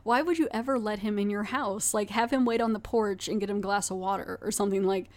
Why 0.03 0.21
would 0.21 0.39
you 0.39 0.49
ever 0.51 0.79
let 0.79 1.01
him 1.01 1.19
in 1.19 1.31
your 1.31 1.45
house? 1.45 1.95
Like, 1.95 2.11
have 2.11 2.33
him 2.33 2.45
wait 2.45 2.61
on 2.61 2.73
the 2.73 2.81
porch 2.81 3.29
and 3.29 3.39
get 3.41 3.49
him 3.49 3.59
a 3.59 3.61
glass 3.61 3.91
of 3.91 3.99
water 3.99 4.39
or 4.43 4.51
something. 4.51 4.83
Like, 4.85 5.09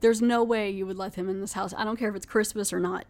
there's 0.00 0.20
no 0.20 0.42
way 0.42 0.68
you 0.68 0.84
would 0.84 0.98
let 0.98 1.14
him 1.14 1.28
in 1.28 1.40
this 1.40 1.52
house. 1.52 1.72
I 1.76 1.84
don't 1.84 1.96
care 1.96 2.08
if 2.08 2.16
it's 2.16 2.26
Christmas 2.26 2.72
or 2.72 2.80
not. 2.80 3.06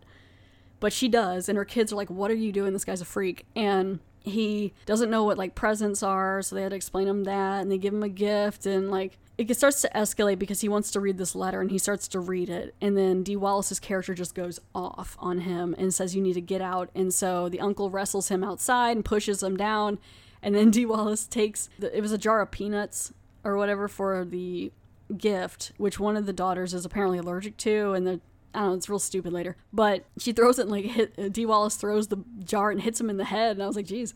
But 0.78 0.92
she 0.92 1.08
does, 1.08 1.48
and 1.48 1.56
her 1.56 1.64
kids 1.64 1.92
are 1.92 1.96
like, 1.96 2.10
What 2.10 2.30
are 2.30 2.34
you 2.34 2.52
doing? 2.52 2.72
This 2.72 2.84
guy's 2.84 3.00
a 3.00 3.06
freak. 3.06 3.46
And 3.56 4.00
he 4.24 4.72
doesn't 4.86 5.10
know 5.10 5.24
what 5.24 5.38
like 5.38 5.54
presents 5.54 6.02
are, 6.02 6.42
so 6.42 6.54
they 6.54 6.62
had 6.62 6.70
to 6.70 6.76
explain 6.76 7.08
him 7.08 7.24
that, 7.24 7.62
and 7.62 7.70
they 7.70 7.78
give 7.78 7.94
him 7.94 8.02
a 8.02 8.08
gift, 8.08 8.66
and 8.66 8.90
like 8.90 9.18
it 9.38 9.56
starts 9.56 9.80
to 9.82 9.88
escalate 9.94 10.38
because 10.38 10.60
he 10.60 10.68
wants 10.68 10.90
to 10.90 11.00
read 11.00 11.18
this 11.18 11.34
letter 11.34 11.60
and 11.60 11.70
he 11.70 11.78
starts 11.78 12.06
to 12.08 12.20
read 12.20 12.50
it 12.50 12.74
and 12.80 12.96
then 12.96 13.22
Dee 13.22 13.36
Wallace's 13.36 13.80
character 13.80 14.14
just 14.14 14.34
goes 14.34 14.60
off 14.74 15.16
on 15.18 15.40
him 15.40 15.74
and 15.78 15.92
says 15.92 16.14
you 16.14 16.22
need 16.22 16.34
to 16.34 16.40
get 16.40 16.60
out 16.60 16.90
and 16.94 17.12
so 17.12 17.48
the 17.48 17.60
uncle 17.60 17.90
wrestles 17.90 18.28
him 18.28 18.44
outside 18.44 18.96
and 18.96 19.04
pushes 19.04 19.42
him 19.42 19.56
down 19.56 19.98
and 20.42 20.54
then 20.54 20.70
Dee 20.72 20.86
Wallace 20.86 21.26
takes 21.26 21.68
the, 21.78 21.96
it 21.96 22.00
was 22.00 22.12
a 22.12 22.18
jar 22.18 22.40
of 22.42 22.50
peanuts 22.50 23.12
or 23.42 23.56
whatever 23.56 23.88
for 23.88 24.24
the 24.24 24.70
gift 25.16 25.72
which 25.76 25.98
one 25.98 26.16
of 26.16 26.26
the 26.26 26.32
daughters 26.32 26.74
is 26.74 26.84
apparently 26.84 27.18
allergic 27.18 27.56
to 27.58 27.92
and 27.92 28.06
the 28.06 28.20
I 28.54 28.60
don't 28.60 28.68
know, 28.68 28.74
it's 28.74 28.88
real 28.88 28.98
stupid 28.98 29.32
later. 29.32 29.56
But 29.72 30.04
she 30.18 30.32
throws 30.32 30.58
it 30.58 30.62
and 30.62 30.70
like 30.70 30.84
hit 30.84 31.32
Dee 31.32 31.46
Wallace 31.46 31.76
throws 31.76 32.08
the 32.08 32.22
jar 32.44 32.70
and 32.70 32.80
hits 32.80 33.00
him 33.00 33.10
in 33.10 33.16
the 33.16 33.24
head 33.24 33.56
and 33.56 33.62
I 33.62 33.66
was 33.66 33.76
like, 33.76 33.86
geez. 33.86 34.14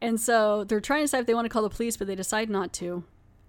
And 0.00 0.20
so 0.20 0.64
they're 0.64 0.80
trying 0.80 1.00
to 1.00 1.04
decide 1.04 1.20
if 1.20 1.26
they 1.26 1.34
want 1.34 1.44
to 1.46 1.48
call 1.48 1.62
the 1.62 1.70
police, 1.70 1.96
but 1.96 2.06
they 2.06 2.14
decide 2.14 2.50
not 2.50 2.72
to. 2.74 3.04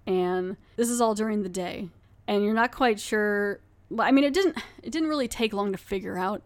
And 0.08 0.58
this 0.76 0.90
is 0.90 1.02
all 1.02 1.16
during 1.16 1.44
the 1.44 1.50
day. 1.50 1.90
And 2.28 2.44
you're 2.44 2.54
not 2.54 2.72
quite 2.72 3.00
sure. 3.00 3.60
I 4.00 4.12
mean, 4.12 4.24
it 4.24 4.34
didn't. 4.34 4.58
It 4.84 4.92
didn't 4.92 5.10
really 5.10 5.28
take 5.28 5.54
long 5.54 5.72
to 5.72 5.78
figure 5.78 6.18
out. 6.18 6.44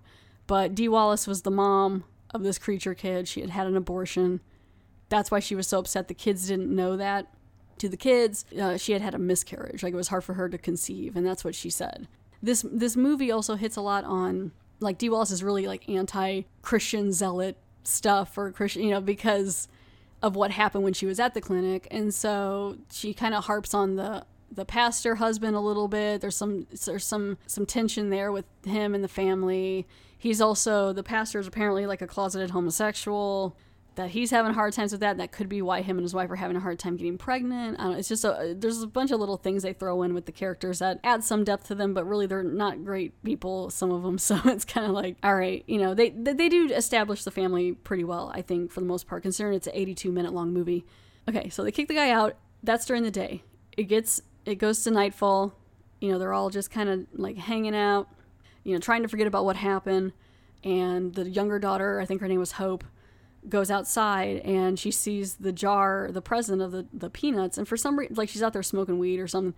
But 0.47 0.73
Dee 0.73 0.89
Wallace 0.89 1.27
was 1.27 1.43
the 1.43 1.51
mom 1.51 2.05
of 2.33 2.41
this 2.41 2.57
creature 2.57 2.93
kid. 2.93 3.27
She 3.27 3.41
had 3.41 3.49
had 3.51 3.67
an 3.67 3.75
abortion. 3.75 4.39
That's 5.09 5.29
why 5.29 5.39
she 5.39 5.55
was 5.55 5.67
so 5.67 5.79
upset. 5.79 6.07
The 6.07 6.13
kids 6.13 6.47
didn't 6.47 6.73
know 6.73 6.97
that. 6.97 7.27
To 7.79 7.87
the 7.87 7.97
kids, 7.97 8.45
uh, 8.59 8.77
she 8.77 8.93
had 8.93 9.01
had 9.01 9.13
a 9.13 9.19
miscarriage. 9.19 9.83
Like 9.83 9.93
it 9.93 9.97
was 9.97 10.09
hard 10.09 10.23
for 10.23 10.33
her 10.33 10.49
to 10.49 10.57
conceive, 10.57 11.15
and 11.15 11.25
that's 11.25 11.43
what 11.43 11.55
she 11.55 11.69
said. 11.69 12.07
This 12.41 12.65
this 12.71 12.95
movie 12.95 13.31
also 13.31 13.55
hits 13.55 13.75
a 13.75 13.81
lot 13.81 14.03
on 14.03 14.51
like 14.79 14.97
Dee 14.97 15.09
Wallace 15.09 15.31
is 15.31 15.43
really 15.43 15.67
like 15.67 15.87
anti 15.89 16.43
Christian 16.61 17.11
zealot 17.11 17.57
stuff 17.83 18.37
or 18.37 18.51
Christian, 18.51 18.83
you 18.83 18.91
know, 18.91 19.01
because 19.01 19.67
of 20.21 20.35
what 20.35 20.51
happened 20.51 20.83
when 20.83 20.93
she 20.93 21.05
was 21.05 21.19
at 21.19 21.33
the 21.33 21.41
clinic, 21.41 21.87
and 21.91 22.13
so 22.13 22.77
she 22.91 23.13
kind 23.13 23.33
of 23.33 23.45
harps 23.45 23.73
on 23.73 23.95
the 23.95 24.25
the 24.51 24.65
pastor 24.65 25.15
husband 25.15 25.55
a 25.55 25.59
little 25.59 25.87
bit. 25.87 26.21
There's 26.21 26.35
some 26.35 26.67
there's 26.85 27.05
some 27.05 27.37
some 27.47 27.65
tension 27.65 28.09
there 28.09 28.31
with 28.31 28.45
him 28.65 28.95
and 28.95 29.03
the 29.03 29.09
family. 29.09 29.87
He's 30.17 30.41
also 30.41 30.91
the 30.91 31.03
pastor 31.03 31.39
is 31.39 31.47
apparently 31.47 31.85
like 31.85 32.01
a 32.01 32.07
closeted 32.07 32.51
homosexual. 32.51 33.55
That 33.95 34.11
he's 34.11 34.31
having 34.31 34.53
hard 34.53 34.73
times 34.73 34.91
with 34.91 35.01
that. 35.01 35.17
That 35.17 35.31
could 35.31 35.49
be 35.49 35.61
why 35.61 35.81
him 35.81 35.97
and 35.97 36.03
his 36.03 36.13
wife 36.13 36.29
are 36.29 36.37
having 36.37 36.55
a 36.55 36.59
hard 36.59 36.79
time 36.79 36.95
getting 36.95 37.17
pregnant. 37.17 37.79
I 37.79 37.83
don't 37.83 37.91
know, 37.93 37.97
it's 37.97 38.07
just 38.07 38.23
a, 38.23 38.55
there's 38.57 38.81
a 38.81 38.87
bunch 38.87 39.11
of 39.11 39.19
little 39.19 39.37
things 39.37 39.63
they 39.63 39.73
throw 39.73 40.03
in 40.03 40.13
with 40.13 40.25
the 40.25 40.31
characters 40.31 40.79
that 40.79 40.99
add 41.03 41.23
some 41.23 41.43
depth 41.43 41.67
to 41.67 41.75
them, 41.75 41.93
but 41.93 42.05
really 42.05 42.25
they're 42.25 42.43
not 42.43 42.85
great 42.85 43.21
people. 43.23 43.69
Some 43.69 43.91
of 43.91 44.03
them, 44.03 44.17
so 44.19 44.39
it's 44.45 44.65
kind 44.65 44.85
of 44.85 44.93
like 44.93 45.17
all 45.23 45.35
right, 45.35 45.63
you 45.67 45.79
know, 45.79 45.93
they 45.93 46.09
they 46.09 46.49
do 46.49 46.69
establish 46.73 47.23
the 47.23 47.31
family 47.31 47.73
pretty 47.73 48.03
well. 48.03 48.31
I 48.33 48.41
think 48.41 48.71
for 48.71 48.79
the 48.79 48.85
most 48.85 49.07
part, 49.07 49.23
considering 49.23 49.55
it's 49.55 49.67
an 49.67 49.73
82 49.75 50.11
minute 50.11 50.33
long 50.33 50.53
movie. 50.53 50.85
Okay, 51.27 51.49
so 51.49 51.63
they 51.63 51.71
kick 51.71 51.87
the 51.87 51.95
guy 51.95 52.09
out. 52.09 52.37
That's 52.63 52.85
during 52.85 53.03
the 53.03 53.11
day. 53.11 53.43
It 53.77 53.83
gets 53.83 54.21
it 54.45 54.55
goes 54.55 54.83
to 54.83 54.91
nightfall. 54.91 55.53
You 56.01 56.11
know, 56.11 56.19
they're 56.19 56.33
all 56.33 56.49
just 56.49 56.71
kind 56.71 56.89
of 56.89 57.07
like 57.13 57.37
hanging 57.37 57.75
out, 57.75 58.07
you 58.63 58.73
know, 58.73 58.79
trying 58.79 59.03
to 59.03 59.07
forget 59.07 59.27
about 59.27 59.45
what 59.45 59.55
happened. 59.57 60.13
And 60.63 61.13
the 61.13 61.29
younger 61.29 61.59
daughter, 61.59 61.99
I 61.99 62.05
think 62.05 62.21
her 62.21 62.27
name 62.27 62.39
was 62.39 62.53
Hope, 62.53 62.83
goes 63.47 63.71
outside 63.71 64.37
and 64.37 64.77
she 64.77 64.91
sees 64.91 65.35
the 65.35 65.51
jar, 65.51 66.09
the 66.11 66.21
present 66.21 66.61
of 66.61 66.71
the, 66.71 66.85
the 66.93 67.09
peanuts. 67.09 67.57
And 67.57 67.67
for 67.67 67.77
some 67.77 67.97
reason, 67.97 68.15
like 68.15 68.29
she's 68.29 68.43
out 68.43 68.53
there 68.53 68.63
smoking 68.63 68.99
weed 68.99 69.19
or 69.19 69.27
something. 69.27 69.53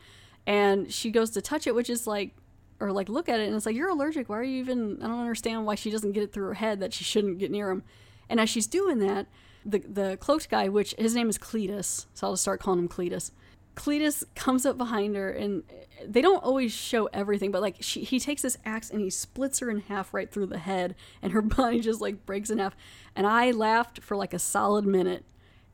And 0.46 0.92
she 0.92 1.12
goes 1.12 1.32
to 1.32 1.42
touch 1.42 1.68
it, 1.68 1.76
which 1.76 1.90
is 1.90 2.06
like, 2.06 2.36
or 2.80 2.92
like 2.92 3.10
look 3.10 3.30
at 3.30 3.40
it. 3.40 3.48
And 3.48 3.56
it's 3.56 3.66
like, 3.66 3.76
you're 3.76 3.90
allergic. 3.90 4.30
Why 4.30 4.40
are 4.40 4.44
you 4.44 4.60
even, 4.60 5.00
I 5.02 5.08
don't 5.08 5.20
understand 5.20 5.66
why 5.66 5.76
she 5.76 5.90
doesn't 5.90 6.12
get 6.12 6.24
it 6.24 6.34
through 6.34 6.48
her 6.48 6.54
head 6.56 6.80
that 6.80 6.94
she 6.94 7.04
shouldn't 7.04 7.40
get 7.40 7.52
near 7.52 7.70
him. 7.70 7.84
And 8.30 8.40
as 8.40 8.50
she's 8.50 8.68
doing 8.68 9.00
that, 9.00 9.28
the, 9.66 9.80
the 9.80 10.18
cloaked 10.18 10.50
guy, 10.50 10.68
which 10.68 10.96
his 10.98 11.14
name 11.14 11.30
is 11.30 11.38
Cletus, 11.38 12.06
so 12.14 12.28
I'll 12.28 12.34
just 12.34 12.42
start 12.42 12.60
calling 12.60 12.80
him 12.80 12.90
Cletus 12.90 13.32
Cletus 13.76 14.24
comes 14.36 14.66
up 14.66 14.78
behind 14.78 15.16
her, 15.16 15.30
and 15.30 15.64
they 16.06 16.22
don't 16.22 16.44
always 16.44 16.72
show 16.74 17.08
everything, 17.08 17.52
but 17.52 17.62
like 17.62 17.78
she, 17.80 18.04
he 18.04 18.20
takes 18.20 18.42
this 18.42 18.58
axe 18.66 18.90
and 18.90 19.02
he 19.02 19.10
splits 19.10 19.60
her 19.60 19.70
in 19.70 19.82
half 19.82 20.14
right 20.14 20.32
through 20.32 20.48
the 20.48 20.58
head, 20.58 20.96
and 21.22 21.32
her 21.32 21.42
body 21.42 21.80
just 21.80 22.02
like 22.02 22.26
breaks 22.26 22.50
in 22.50 22.60
half. 22.60 22.76
And 23.16 23.26
I 23.26 23.52
laughed 23.52 24.02
for 24.02 24.18
like 24.18 24.34
a 24.34 24.40
solid 24.40 24.86
minute. 24.86 25.26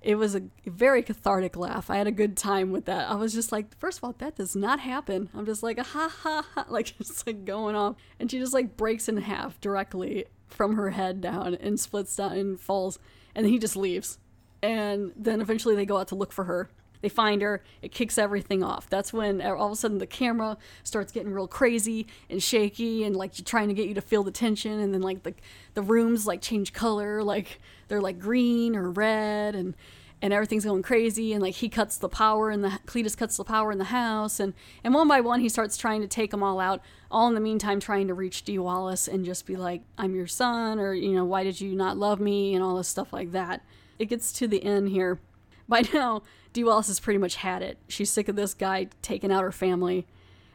It 0.01 0.15
was 0.15 0.35
a 0.35 0.43
very 0.65 1.01
cathartic 1.01 1.57
laugh. 1.57 1.89
I 1.89 1.97
had 1.97 2.07
a 2.07 2.11
good 2.11 2.37
time 2.37 2.71
with 2.71 2.85
that. 2.85 3.09
I 3.09 3.15
was 3.15 3.33
just 3.33 3.51
like, 3.51 3.75
first 3.79 3.97
of 3.97 4.03
all, 4.03 4.15
that 4.19 4.35
does 4.35 4.55
not 4.55 4.79
happen. 4.79 5.29
I'm 5.33 5.45
just 5.45 5.63
like, 5.63 5.79
ha 5.85 6.09
ha 6.09 6.45
ha, 6.53 6.65
like 6.69 6.97
just 6.97 7.25
like 7.25 7.45
going 7.45 7.75
off, 7.75 7.95
and 8.19 8.29
she 8.29 8.39
just 8.39 8.53
like 8.53 8.77
breaks 8.77 9.09
in 9.09 9.17
half 9.17 9.59
directly 9.59 10.25
from 10.47 10.75
her 10.75 10.91
head 10.91 11.19
down 11.19 11.55
and 11.55 11.79
splits 11.79 12.15
down 12.15 12.33
and 12.33 12.59
falls, 12.59 12.99
and 13.33 13.47
he 13.47 13.57
just 13.57 13.75
leaves. 13.75 14.19
And 14.61 15.13
then 15.15 15.39
eventually 15.41 15.75
they 15.75 15.85
go 15.85 15.97
out 15.97 16.07
to 16.07 16.15
look 16.15 16.31
for 16.31 16.45
her 16.45 16.69
they 17.01 17.09
find 17.09 17.41
her, 17.41 17.63
it 17.81 17.91
kicks 17.91 18.17
everything 18.17 18.63
off. 18.63 18.89
That's 18.89 19.13
when 19.13 19.41
all 19.41 19.67
of 19.67 19.71
a 19.71 19.75
sudden 19.75 19.97
the 19.97 20.07
camera 20.07 20.57
starts 20.83 21.11
getting 21.11 21.31
real 21.31 21.47
crazy 21.47 22.07
and 22.29 22.41
shaky 22.41 23.03
and 23.03 23.15
like 23.15 23.33
trying 23.45 23.67
to 23.67 23.73
get 23.73 23.87
you 23.87 23.93
to 23.93 24.01
feel 24.01 24.23
the 24.23 24.31
tension 24.31 24.79
and 24.79 24.93
then 24.93 25.01
like 25.01 25.23
the 25.23 25.33
the 25.73 25.81
rooms 25.81 26.25
like 26.25 26.41
change 26.41 26.73
color, 26.73 27.23
like 27.23 27.59
they're 27.87 28.01
like 28.01 28.19
green 28.19 28.75
or 28.75 28.89
red 28.89 29.55
and 29.55 29.75
and 30.21 30.33
everything's 30.33 30.65
going 30.65 30.81
crazy 30.81 31.33
and 31.33 31.41
like 31.41 31.55
he 31.55 31.69
cuts 31.69 31.97
the 31.97 32.09
power 32.09 32.49
and 32.49 32.63
the 32.63 32.79
Cletus 32.85 33.15
cuts 33.15 33.37
the 33.37 33.43
power 33.43 33.71
in 33.71 33.77
the 33.77 33.85
house 33.85 34.39
and 34.39 34.53
and 34.83 34.93
one 34.93 35.07
by 35.07 35.21
one 35.21 35.39
he 35.39 35.49
starts 35.49 35.77
trying 35.77 36.01
to 36.01 36.07
take 36.07 36.31
them 36.31 36.41
all 36.41 36.59
out 36.59 36.81
all 37.11 37.27
in 37.27 37.35
the 37.35 37.39
meantime 37.39 37.79
trying 37.79 38.07
to 38.07 38.13
reach 38.13 38.43
Dee 38.43 38.57
Wallace 38.57 39.07
and 39.07 39.23
just 39.23 39.45
be 39.45 39.55
like 39.55 39.83
I'm 39.97 40.15
your 40.15 40.27
son 40.27 40.79
or 40.79 40.93
you 40.93 41.13
know 41.13 41.25
why 41.25 41.43
did 41.43 41.61
you 41.61 41.75
not 41.75 41.97
love 41.97 42.19
me 42.19 42.55
and 42.55 42.63
all 42.63 42.75
this 42.75 42.87
stuff 42.87 43.13
like 43.13 43.31
that. 43.31 43.63
It 43.99 44.05
gets 44.05 44.31
to 44.33 44.47
the 44.47 44.63
end 44.63 44.89
here. 44.89 45.19
By 45.67 45.83
now, 45.93 46.23
Dee 46.53 46.63
Wallace 46.63 46.87
has 46.87 46.99
pretty 46.99 47.17
much 47.17 47.35
had 47.35 47.61
it. 47.61 47.77
She's 47.87 48.09
sick 48.09 48.27
of 48.27 48.35
this 48.35 48.53
guy 48.53 48.87
taking 49.01 49.31
out 49.31 49.43
her 49.43 49.51
family. 49.51 50.07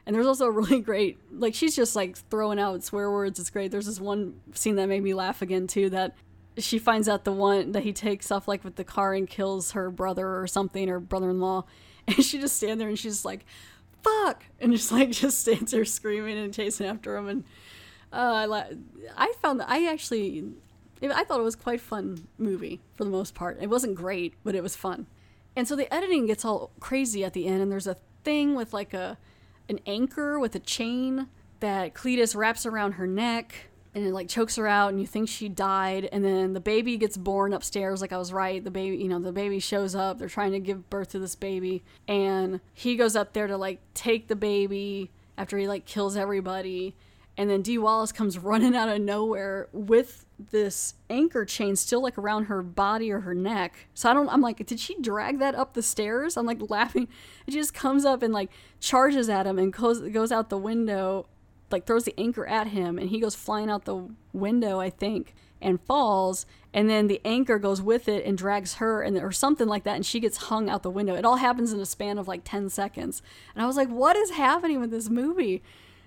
And 0.05 0.17
there's 0.17 0.27
also 0.27 0.47
a 0.47 0.51
really 0.51 0.81
great, 0.81 1.19
like, 1.31 1.55
she's 1.55 1.77
just 1.77 1.95
like 1.95 2.17
throwing 2.29 2.59
out 2.59 2.83
swear 2.83 3.11
words. 3.11 3.39
It's 3.39 3.51
great. 3.51 3.71
There's 3.71 3.87
this 3.87 4.01
one 4.01 4.41
scene 4.53 4.77
that 4.77 4.89
made 4.89 5.03
me 5.03 5.15
laugh 5.15 5.43
again, 5.43 5.67
too, 5.67 5.91
that 5.91 6.17
she 6.59 6.79
finds 6.79 7.09
out 7.09 7.25
the 7.25 7.33
one 7.33 7.73
that 7.73 7.83
he 7.83 7.93
takes 7.93 8.31
off, 8.31 8.49
like, 8.49 8.65
with 8.65 8.77
the 8.77 8.85
car 8.85 9.15
and 9.15 9.29
kills 9.29 9.73
her 9.73 9.91
brother 9.91 10.39
or 10.39 10.47
something, 10.47 10.91
or 10.91 11.01
brother 11.01 11.31
in 11.31 11.41
law. 11.41 11.65
And 12.05 12.25
she 12.25 12.41
just 12.41 12.57
stands 12.57 12.81
there 12.81 12.89
and 12.89 12.99
she's 12.99 13.25
like, 13.25 13.45
fuck! 14.03 14.45
And 14.61 14.73
just, 14.73 14.91
like, 14.91 15.11
just 15.13 15.39
stands 15.39 15.71
there 15.71 15.85
screaming 15.85 16.37
and 16.37 16.53
chasing 16.53 16.89
after 16.89 17.17
him. 17.17 17.29
And 17.29 17.45
uh, 18.13 18.49
I, 18.53 18.77
I 19.17 19.33
found, 19.41 19.61
that 19.61 19.71
I 19.71 19.87
actually, 19.89 20.53
I 21.11 21.25
thought 21.25 21.41
it 21.41 21.45
was 21.45 21.57
quite 21.57 21.81
fun 21.81 22.29
movie 22.39 22.81
for 22.95 23.05
the 23.05 23.11
most 23.11 23.35
part. 23.35 23.59
It 23.61 23.69
wasn't 23.69 23.95
great, 23.95 24.35
but 24.45 24.55
it 24.55 24.63
was 24.63 24.77
fun. 24.77 25.07
And 25.57 25.67
so 25.67 25.75
the 25.77 25.93
editing 25.93 26.27
gets 26.27 26.45
all 26.45 26.71
crazy 26.81 27.25
at 27.25 27.33
the 27.33 27.47
end, 27.47 27.61
and 27.61 27.73
there's 27.73 27.87
a 27.87 27.97
thing 28.25 28.55
with 28.55 28.73
like 28.73 28.95
a 28.95 29.19
an 29.69 29.81
anchor 29.87 30.39
with 30.39 30.55
a 30.55 30.61
chain 30.61 31.29
that 31.61 31.95
Cletus 31.95 32.37
wraps 32.37 32.67
around 32.67 32.93
her 32.93 33.07
neck 33.07 33.71
and 33.95 34.07
it 34.07 34.13
like 34.13 34.29
chokes 34.29 34.57
her 34.57 34.67
out 34.67 34.91
and 34.91 35.01
you 35.01 35.07
think 35.07 35.29
she 35.29 35.49
died 35.49 36.09
and 36.13 36.25
then 36.25 36.53
the 36.53 36.61
baby 36.61 36.97
gets 36.97 37.17
born 37.17 37.53
upstairs 37.53 38.01
like 38.01 38.13
I 38.13 38.19
was 38.19 38.33
right 38.33 38.63
the 38.63 38.71
baby 38.71 38.97
you 38.97 39.09
know 39.09 39.19
the 39.19 39.33
baby 39.33 39.61
shows 39.61 39.95
up 39.95 40.19
they're 40.19 40.29
trying 40.29 40.53
to 40.53 40.61
give 40.61 40.89
birth 40.91 41.11
to 41.11 41.19
this 41.19 41.35
baby 41.35 41.83
and 42.09 42.61
he 42.75 42.97
goes 42.97 43.15
up 43.15 43.33
there 43.33 43.47
to 43.47 43.57
like 43.57 43.81
take 43.95 44.29
the 44.29 44.37
baby 44.37 45.11
after 45.37 45.59
he 45.59 45.69
like 45.69 45.85
kills 45.85 46.17
everybody 46.17 46.95
and 47.37 47.49
then 47.49 47.63
Dee 47.63 47.79
Wallace 47.79 48.13
comes 48.13 48.39
running 48.39 48.77
out 48.77 48.89
of 48.89 49.01
nowhere 49.01 49.69
with 49.73 50.27
this 50.51 50.95
anchor 51.09 51.45
chain 51.45 51.77
still 51.77 52.03
like 52.03 52.19
around 52.19 52.45
her 52.45 52.63
body 52.63 53.11
or 53.11 53.21
her 53.21 53.35
neck. 53.35 53.89
So 53.95 54.11
I 54.11 54.15
don't 54.15 54.29
I'm 54.29 54.41
like, 54.41 54.65
did 54.67 54.81
she 54.81 55.01
drag 55.01 55.39
that 55.39 55.55
up 55.55 55.75
the 55.75 55.83
stairs? 55.83 56.37
I'm 56.37 56.47
like 56.47 56.59
laughing. 56.71 57.09
It 57.47 57.53
just 57.53 57.75
comes 57.75 58.05
up 58.05 58.23
and 58.23 58.35
like 58.35 58.51
charges 58.81 59.29
at 59.29 59.47
him 59.47 59.59
and 59.59 59.73
goes 59.73 60.01
goes 60.01 60.33
out 60.33 60.51
the 60.51 60.59
window, 60.59 61.27
like 61.71 61.87
throws 61.87 62.05
the 62.05 62.15
anchor 62.19 62.47
at 62.47 62.69
him 62.69 62.99
and 62.99 63.09
he 63.09 63.21
goes 63.21 63.35
flying 63.35 63.71
out 63.71 63.85
the 63.85 64.09
window, 64.33 64.81
I 64.81 64.91
think, 64.91 65.35
and 65.61 65.81
falls 65.81 66.45
and 66.75 66.89
then 66.89 67.07
the 67.07 67.21
anchor 67.25 67.59
goes 67.59 67.83
with 67.83 68.09
it 68.09 68.25
and 68.25 68.37
drags 68.37 68.75
her 68.75 69.03
and 69.03 69.17
or 69.19 69.33
something 69.33 69.69
like 69.69 69.85
that 69.85 69.97
and 69.97 70.07
she 70.07 70.21
gets 70.21 70.37
hung 70.37 70.69
out 70.69 70.83
the 70.83 70.91
window. 70.91 71.15
It 71.15 71.25
all 71.25 71.37
happens 71.37 71.73
in 71.73 71.81
a 71.81 71.87
span 71.87 72.19
of 72.19 72.29
like 72.29 72.43
10 72.45 72.69
seconds. 72.71 73.23
And 73.55 73.63
I 73.63 73.67
was 73.67 73.77
like, 73.77 73.89
what 73.89 74.17
is 74.17 74.31
happening 74.31 74.81
with 74.81 74.91
this 74.91 75.09
movie? 75.09 75.63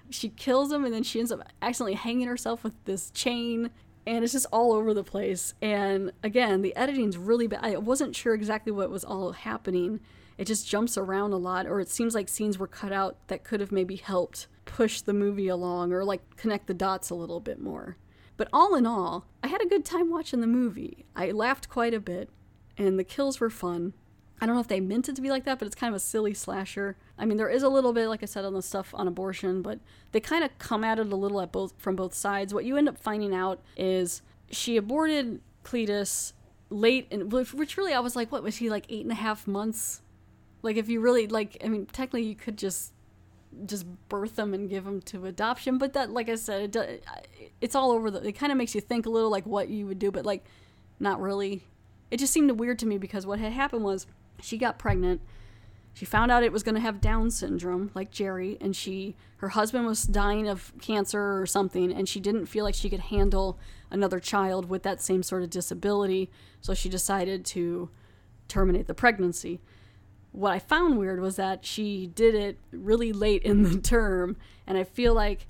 She 0.09 0.29
kills 0.29 0.71
him 0.71 0.85
and 0.85 0.93
then 0.93 1.03
she 1.03 1.19
ends 1.19 1.31
up 1.31 1.41
accidentally 1.61 1.95
hanging 1.95 2.27
herself 2.27 2.63
with 2.63 2.73
this 2.85 3.11
chain 3.11 3.69
and 4.07 4.23
it's 4.23 4.33
just 4.33 4.45
all 4.51 4.73
over 4.73 4.93
the 4.93 5.03
place. 5.03 5.53
And 5.61 6.11
again 6.23 6.61
the 6.61 6.75
editing's 6.75 7.17
really 7.17 7.47
bad 7.47 7.63
i 7.63 7.77
wasn't 7.77 8.15
sure 8.15 8.33
exactly 8.33 8.71
what 8.71 8.89
was 8.89 9.03
all 9.03 9.31
happening. 9.31 9.99
It 10.37 10.45
just 10.45 10.67
jumps 10.67 10.97
around 10.97 11.31
a 11.33 11.37
lot 11.37 11.65
or 11.65 11.79
it 11.79 11.89
seems 11.89 12.13
like 12.13 12.29
scenes 12.29 12.57
were 12.57 12.67
cut 12.67 12.91
out 12.91 13.27
that 13.27 13.43
could 13.43 13.59
have 13.59 13.71
maybe 13.71 13.95
helped 13.95 14.47
push 14.65 15.01
the 15.01 15.13
movie 15.13 15.47
along 15.47 15.93
or 15.93 16.03
like 16.03 16.35
connect 16.35 16.67
the 16.67 16.73
dots 16.73 17.09
a 17.09 17.15
little 17.15 17.39
bit 17.39 17.59
more. 17.59 17.97
But 18.37 18.49
all 18.51 18.75
in 18.75 18.85
all 18.85 19.25
i 19.43 19.47
had 19.47 19.61
a 19.61 19.67
good 19.67 19.85
time 19.85 20.11
watching 20.11 20.41
the 20.41 20.47
movie. 20.47 21.05
I 21.15 21.31
laughed 21.31 21.69
quite 21.69 21.93
a 21.93 21.99
bit 21.99 22.29
and 22.77 22.99
the 22.99 23.03
kills 23.03 23.39
were 23.39 23.49
fun 23.49 23.93
I 24.41 24.45
don't 24.45 24.55
know 24.55 24.61
if 24.61 24.67
they 24.67 24.81
meant 24.81 25.07
it 25.07 25.15
to 25.15 25.21
be 25.21 25.29
like 25.29 25.45
that, 25.45 25.59
but 25.59 25.65
it's 25.65 25.75
kind 25.75 25.93
of 25.93 25.95
a 25.95 25.99
silly 25.99 26.33
slasher. 26.33 26.97
I 27.17 27.25
mean, 27.25 27.37
there 27.37 27.49
is 27.49 27.63
a 27.63 27.69
little 27.69 27.93
bit, 27.93 28.09
like 28.09 28.21
I 28.21 28.25
said, 28.25 28.43
on 28.43 28.53
the 28.53 28.61
stuff 28.61 28.93
on 28.93 29.07
abortion, 29.07 29.61
but 29.61 29.79
they 30.11 30.19
kind 30.19 30.43
of 30.43 30.57
come 30.59 30.83
at 30.83 30.99
it 30.99 31.11
a 31.11 31.15
little 31.15 31.39
at 31.39 31.51
both 31.51 31.73
from 31.77 31.95
both 31.95 32.13
sides. 32.13 32.53
What 32.53 32.65
you 32.65 32.75
end 32.75 32.89
up 32.89 32.97
finding 32.97 33.33
out 33.33 33.61
is 33.77 34.21
she 34.51 34.75
aborted 34.75 35.39
Cletus 35.63 36.33
late, 36.69 37.07
in, 37.11 37.29
which 37.29 37.77
really 37.77 37.93
I 37.93 37.99
was 37.99 38.15
like, 38.15 38.31
what 38.31 38.43
was 38.43 38.57
he 38.57 38.69
like 38.69 38.85
eight 38.89 39.03
and 39.03 39.11
a 39.11 39.15
half 39.15 39.47
months? 39.47 40.01
Like, 40.61 40.75
if 40.75 40.89
you 40.89 40.99
really 40.99 41.27
like, 41.27 41.57
I 41.63 41.69
mean, 41.69 41.85
technically 41.85 42.23
you 42.23 42.35
could 42.35 42.57
just 42.57 42.91
just 43.65 43.85
birth 44.09 44.35
them 44.35 44.53
and 44.53 44.69
give 44.69 44.83
them 44.83 45.01
to 45.01 45.25
adoption, 45.27 45.77
but 45.77 45.93
that, 45.93 46.09
like 46.11 46.27
I 46.27 46.35
said, 46.35 46.75
it, 46.75 47.05
it's 47.61 47.73
all 47.73 47.91
over 47.91 48.11
the. 48.11 48.27
It 48.27 48.33
kind 48.33 48.51
of 48.51 48.57
makes 48.57 48.75
you 48.75 48.81
think 48.81 49.05
a 49.05 49.09
little 49.09 49.29
like 49.29 49.45
what 49.45 49.69
you 49.69 49.85
would 49.87 49.99
do, 49.99 50.11
but 50.11 50.25
like, 50.25 50.43
not 50.99 51.21
really. 51.21 51.63
It 52.11 52.17
just 52.17 52.33
seemed 52.33 52.51
weird 52.51 52.79
to 52.79 52.85
me 52.85 52.97
because 52.97 53.25
what 53.25 53.39
had 53.39 53.51
happened 53.51 53.83
was 53.83 54.07
she 54.41 54.57
got 54.57 54.77
pregnant. 54.77 55.21
She 55.93 56.05
found 56.05 56.29
out 56.31 56.43
it 56.43 56.51
was 56.51 56.63
going 56.63 56.75
to 56.75 56.81
have 56.81 56.99
Down 56.99 57.31
syndrome, 57.31 57.89
like 57.95 58.11
Jerry, 58.11 58.57
and 58.59 58.75
she 58.75 59.15
her 59.37 59.49
husband 59.49 59.85
was 59.85 60.03
dying 60.03 60.47
of 60.47 60.73
cancer 60.81 61.39
or 61.39 61.45
something, 61.45 61.91
and 61.91 62.07
she 62.07 62.19
didn't 62.19 62.47
feel 62.47 62.65
like 62.65 62.75
she 62.75 62.89
could 62.89 62.99
handle 62.99 63.57
another 63.89 64.19
child 64.19 64.69
with 64.69 64.83
that 64.83 65.01
same 65.01 65.23
sort 65.23 65.43
of 65.43 65.49
disability, 65.49 66.29
so 66.61 66.73
she 66.73 66.89
decided 66.89 67.45
to 67.45 67.89
terminate 68.47 68.87
the 68.87 68.93
pregnancy. 68.93 69.61
What 70.31 70.51
I 70.51 70.59
found 70.59 70.97
weird 70.97 71.21
was 71.21 71.37
that 71.37 71.65
she 71.65 72.07
did 72.07 72.35
it 72.35 72.57
really 72.71 73.13
late 73.13 73.43
in 73.43 73.63
the 73.63 73.77
term, 73.81 74.35
and 74.67 74.77
I 74.77 74.83
feel 74.83 75.13
like 75.13 75.47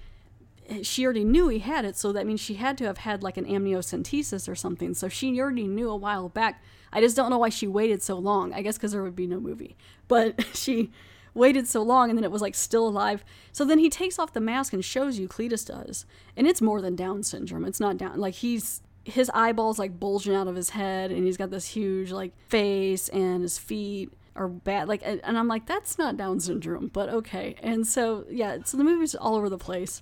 she 0.83 1.05
already 1.05 1.23
knew 1.23 1.47
he 1.47 1.59
had 1.59 1.85
it, 1.85 1.95
so 1.95 2.11
that 2.11 2.25
means 2.25 2.39
she 2.39 2.55
had 2.55 2.77
to 2.79 2.85
have 2.85 2.99
had 2.99 3.23
like 3.23 3.37
an 3.37 3.45
amniocentesis 3.45 4.49
or 4.49 4.55
something. 4.55 4.93
So 4.93 5.07
she 5.07 5.39
already 5.39 5.67
knew 5.67 5.89
a 5.89 5.95
while 5.95 6.29
back. 6.29 6.63
I 6.91 7.01
just 7.01 7.15
don't 7.15 7.29
know 7.29 7.37
why 7.37 7.49
she 7.49 7.67
waited 7.67 8.01
so 8.01 8.17
long. 8.17 8.53
I 8.53 8.61
guess 8.61 8.77
because 8.77 8.91
there 8.91 9.03
would 9.03 9.15
be 9.15 9.27
no 9.27 9.39
movie. 9.39 9.75
But 10.07 10.45
she 10.53 10.91
waited 11.33 11.67
so 11.67 11.81
long 11.81 12.09
and 12.09 12.17
then 12.17 12.23
it 12.23 12.31
was 12.31 12.41
like 12.41 12.53
still 12.53 12.87
alive. 12.87 13.25
So 13.51 13.65
then 13.65 13.79
he 13.79 13.89
takes 13.89 14.19
off 14.19 14.33
the 14.33 14.39
mask 14.39 14.71
and 14.71 14.85
shows 14.85 15.17
you 15.17 15.27
Cletus 15.27 15.65
does. 15.65 16.05
And 16.37 16.45
it's 16.45 16.61
more 16.61 16.79
than 16.79 16.95
Down 16.95 17.23
syndrome. 17.23 17.65
It's 17.65 17.79
not 17.79 17.97
down. 17.97 18.19
Like 18.19 18.35
he's 18.35 18.81
his 19.05 19.29
eyeballs 19.33 19.77
like 19.77 19.99
bulging 19.99 20.35
out 20.35 20.47
of 20.47 20.55
his 20.55 20.71
head 20.71 21.11
and 21.11 21.25
he's 21.25 21.37
got 21.37 21.51
this 21.51 21.67
huge 21.67 22.11
like 22.11 22.33
face 22.49 23.07
and 23.09 23.43
his 23.43 23.57
feet 23.57 24.11
are 24.35 24.47
bad 24.47 24.87
like 24.87 25.01
and 25.03 25.21
i'm 25.37 25.47
like 25.47 25.65
that's 25.67 25.97
not 25.97 26.17
down 26.17 26.39
syndrome 26.39 26.89
but 26.91 27.07
okay 27.07 27.55
and 27.61 27.85
so 27.85 28.25
yeah 28.29 28.57
so 28.65 28.75
the 28.75 28.83
movie's 28.83 29.13
all 29.13 29.35
over 29.35 29.47
the 29.47 29.59
place 29.59 30.01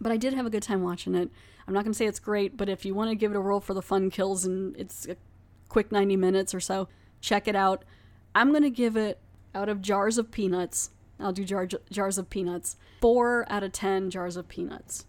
but 0.00 0.10
I 0.12 0.16
did 0.16 0.34
have 0.34 0.46
a 0.46 0.50
good 0.50 0.62
time 0.62 0.82
watching 0.82 1.14
it. 1.14 1.30
I'm 1.66 1.74
not 1.74 1.84
going 1.84 1.92
to 1.92 1.96
say 1.96 2.06
it's 2.06 2.18
great, 2.18 2.56
but 2.56 2.68
if 2.68 2.84
you 2.84 2.94
want 2.94 3.10
to 3.10 3.14
give 3.14 3.30
it 3.30 3.36
a 3.36 3.40
roll 3.40 3.60
for 3.60 3.74
the 3.74 3.82
fun 3.82 4.10
kills 4.10 4.44
and 4.44 4.76
it's 4.76 5.06
a 5.06 5.16
quick 5.68 5.92
90 5.92 6.16
minutes 6.16 6.54
or 6.54 6.60
so, 6.60 6.88
check 7.20 7.46
it 7.46 7.54
out. 7.54 7.84
I'm 8.34 8.50
going 8.50 8.62
to 8.62 8.70
give 8.70 8.96
it 8.96 9.20
out 9.54 9.68
of 9.68 9.82
jars 9.82 10.18
of 10.18 10.30
peanuts. 10.30 10.90
I'll 11.18 11.32
do 11.32 11.44
jar- 11.44 11.68
jars 11.90 12.18
of 12.18 12.30
peanuts. 12.30 12.76
4 13.00 13.46
out 13.50 13.62
of 13.62 13.72
10 13.72 14.10
jars 14.10 14.36
of 14.36 14.48
peanuts. 14.48 15.06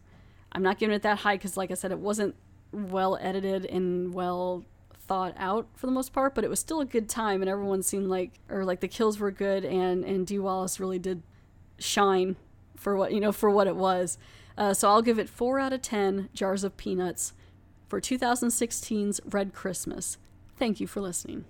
I'm 0.51 0.63
not 0.63 0.77
giving 0.77 0.95
it 0.95 1.01
that 1.03 1.19
high 1.19 1.37
cuz 1.37 1.55
like 1.55 1.71
I 1.71 1.75
said 1.75 1.91
it 1.91 1.99
wasn't 1.99 2.35
well 2.73 3.17
edited 3.21 3.65
and 3.65 4.13
well 4.13 4.65
thought 4.93 5.33
out 5.37 5.67
for 5.75 5.87
the 5.87 5.91
most 5.91 6.13
part, 6.13 6.35
but 6.35 6.43
it 6.43 6.49
was 6.49 6.59
still 6.59 6.81
a 6.81 6.85
good 6.85 7.09
time 7.09 7.41
and 7.41 7.49
everyone 7.49 7.81
seemed 7.83 8.07
like 8.07 8.39
or 8.49 8.65
like 8.65 8.81
the 8.81 8.87
kills 8.87 9.19
were 9.19 9.31
good 9.31 9.63
and 9.63 10.03
and 10.03 10.27
Dee 10.27 10.39
Wallace 10.39 10.79
really 10.79 10.99
did 10.99 11.23
shine 11.79 12.35
for 12.75 12.95
what, 12.95 13.13
you 13.13 13.19
know, 13.19 13.31
for 13.31 13.49
what 13.49 13.67
it 13.67 13.75
was. 13.75 14.17
Uh, 14.61 14.75
so 14.75 14.87
I'll 14.87 15.01
give 15.01 15.17
it 15.17 15.27
4 15.27 15.59
out 15.59 15.73
of 15.73 15.81
10 15.81 16.29
jars 16.35 16.63
of 16.63 16.77
peanuts 16.77 17.33
for 17.89 17.99
2016's 17.99 19.19
Red 19.25 19.55
Christmas. 19.55 20.19
Thank 20.55 20.79
you 20.79 20.85
for 20.85 21.01
listening. 21.01 21.45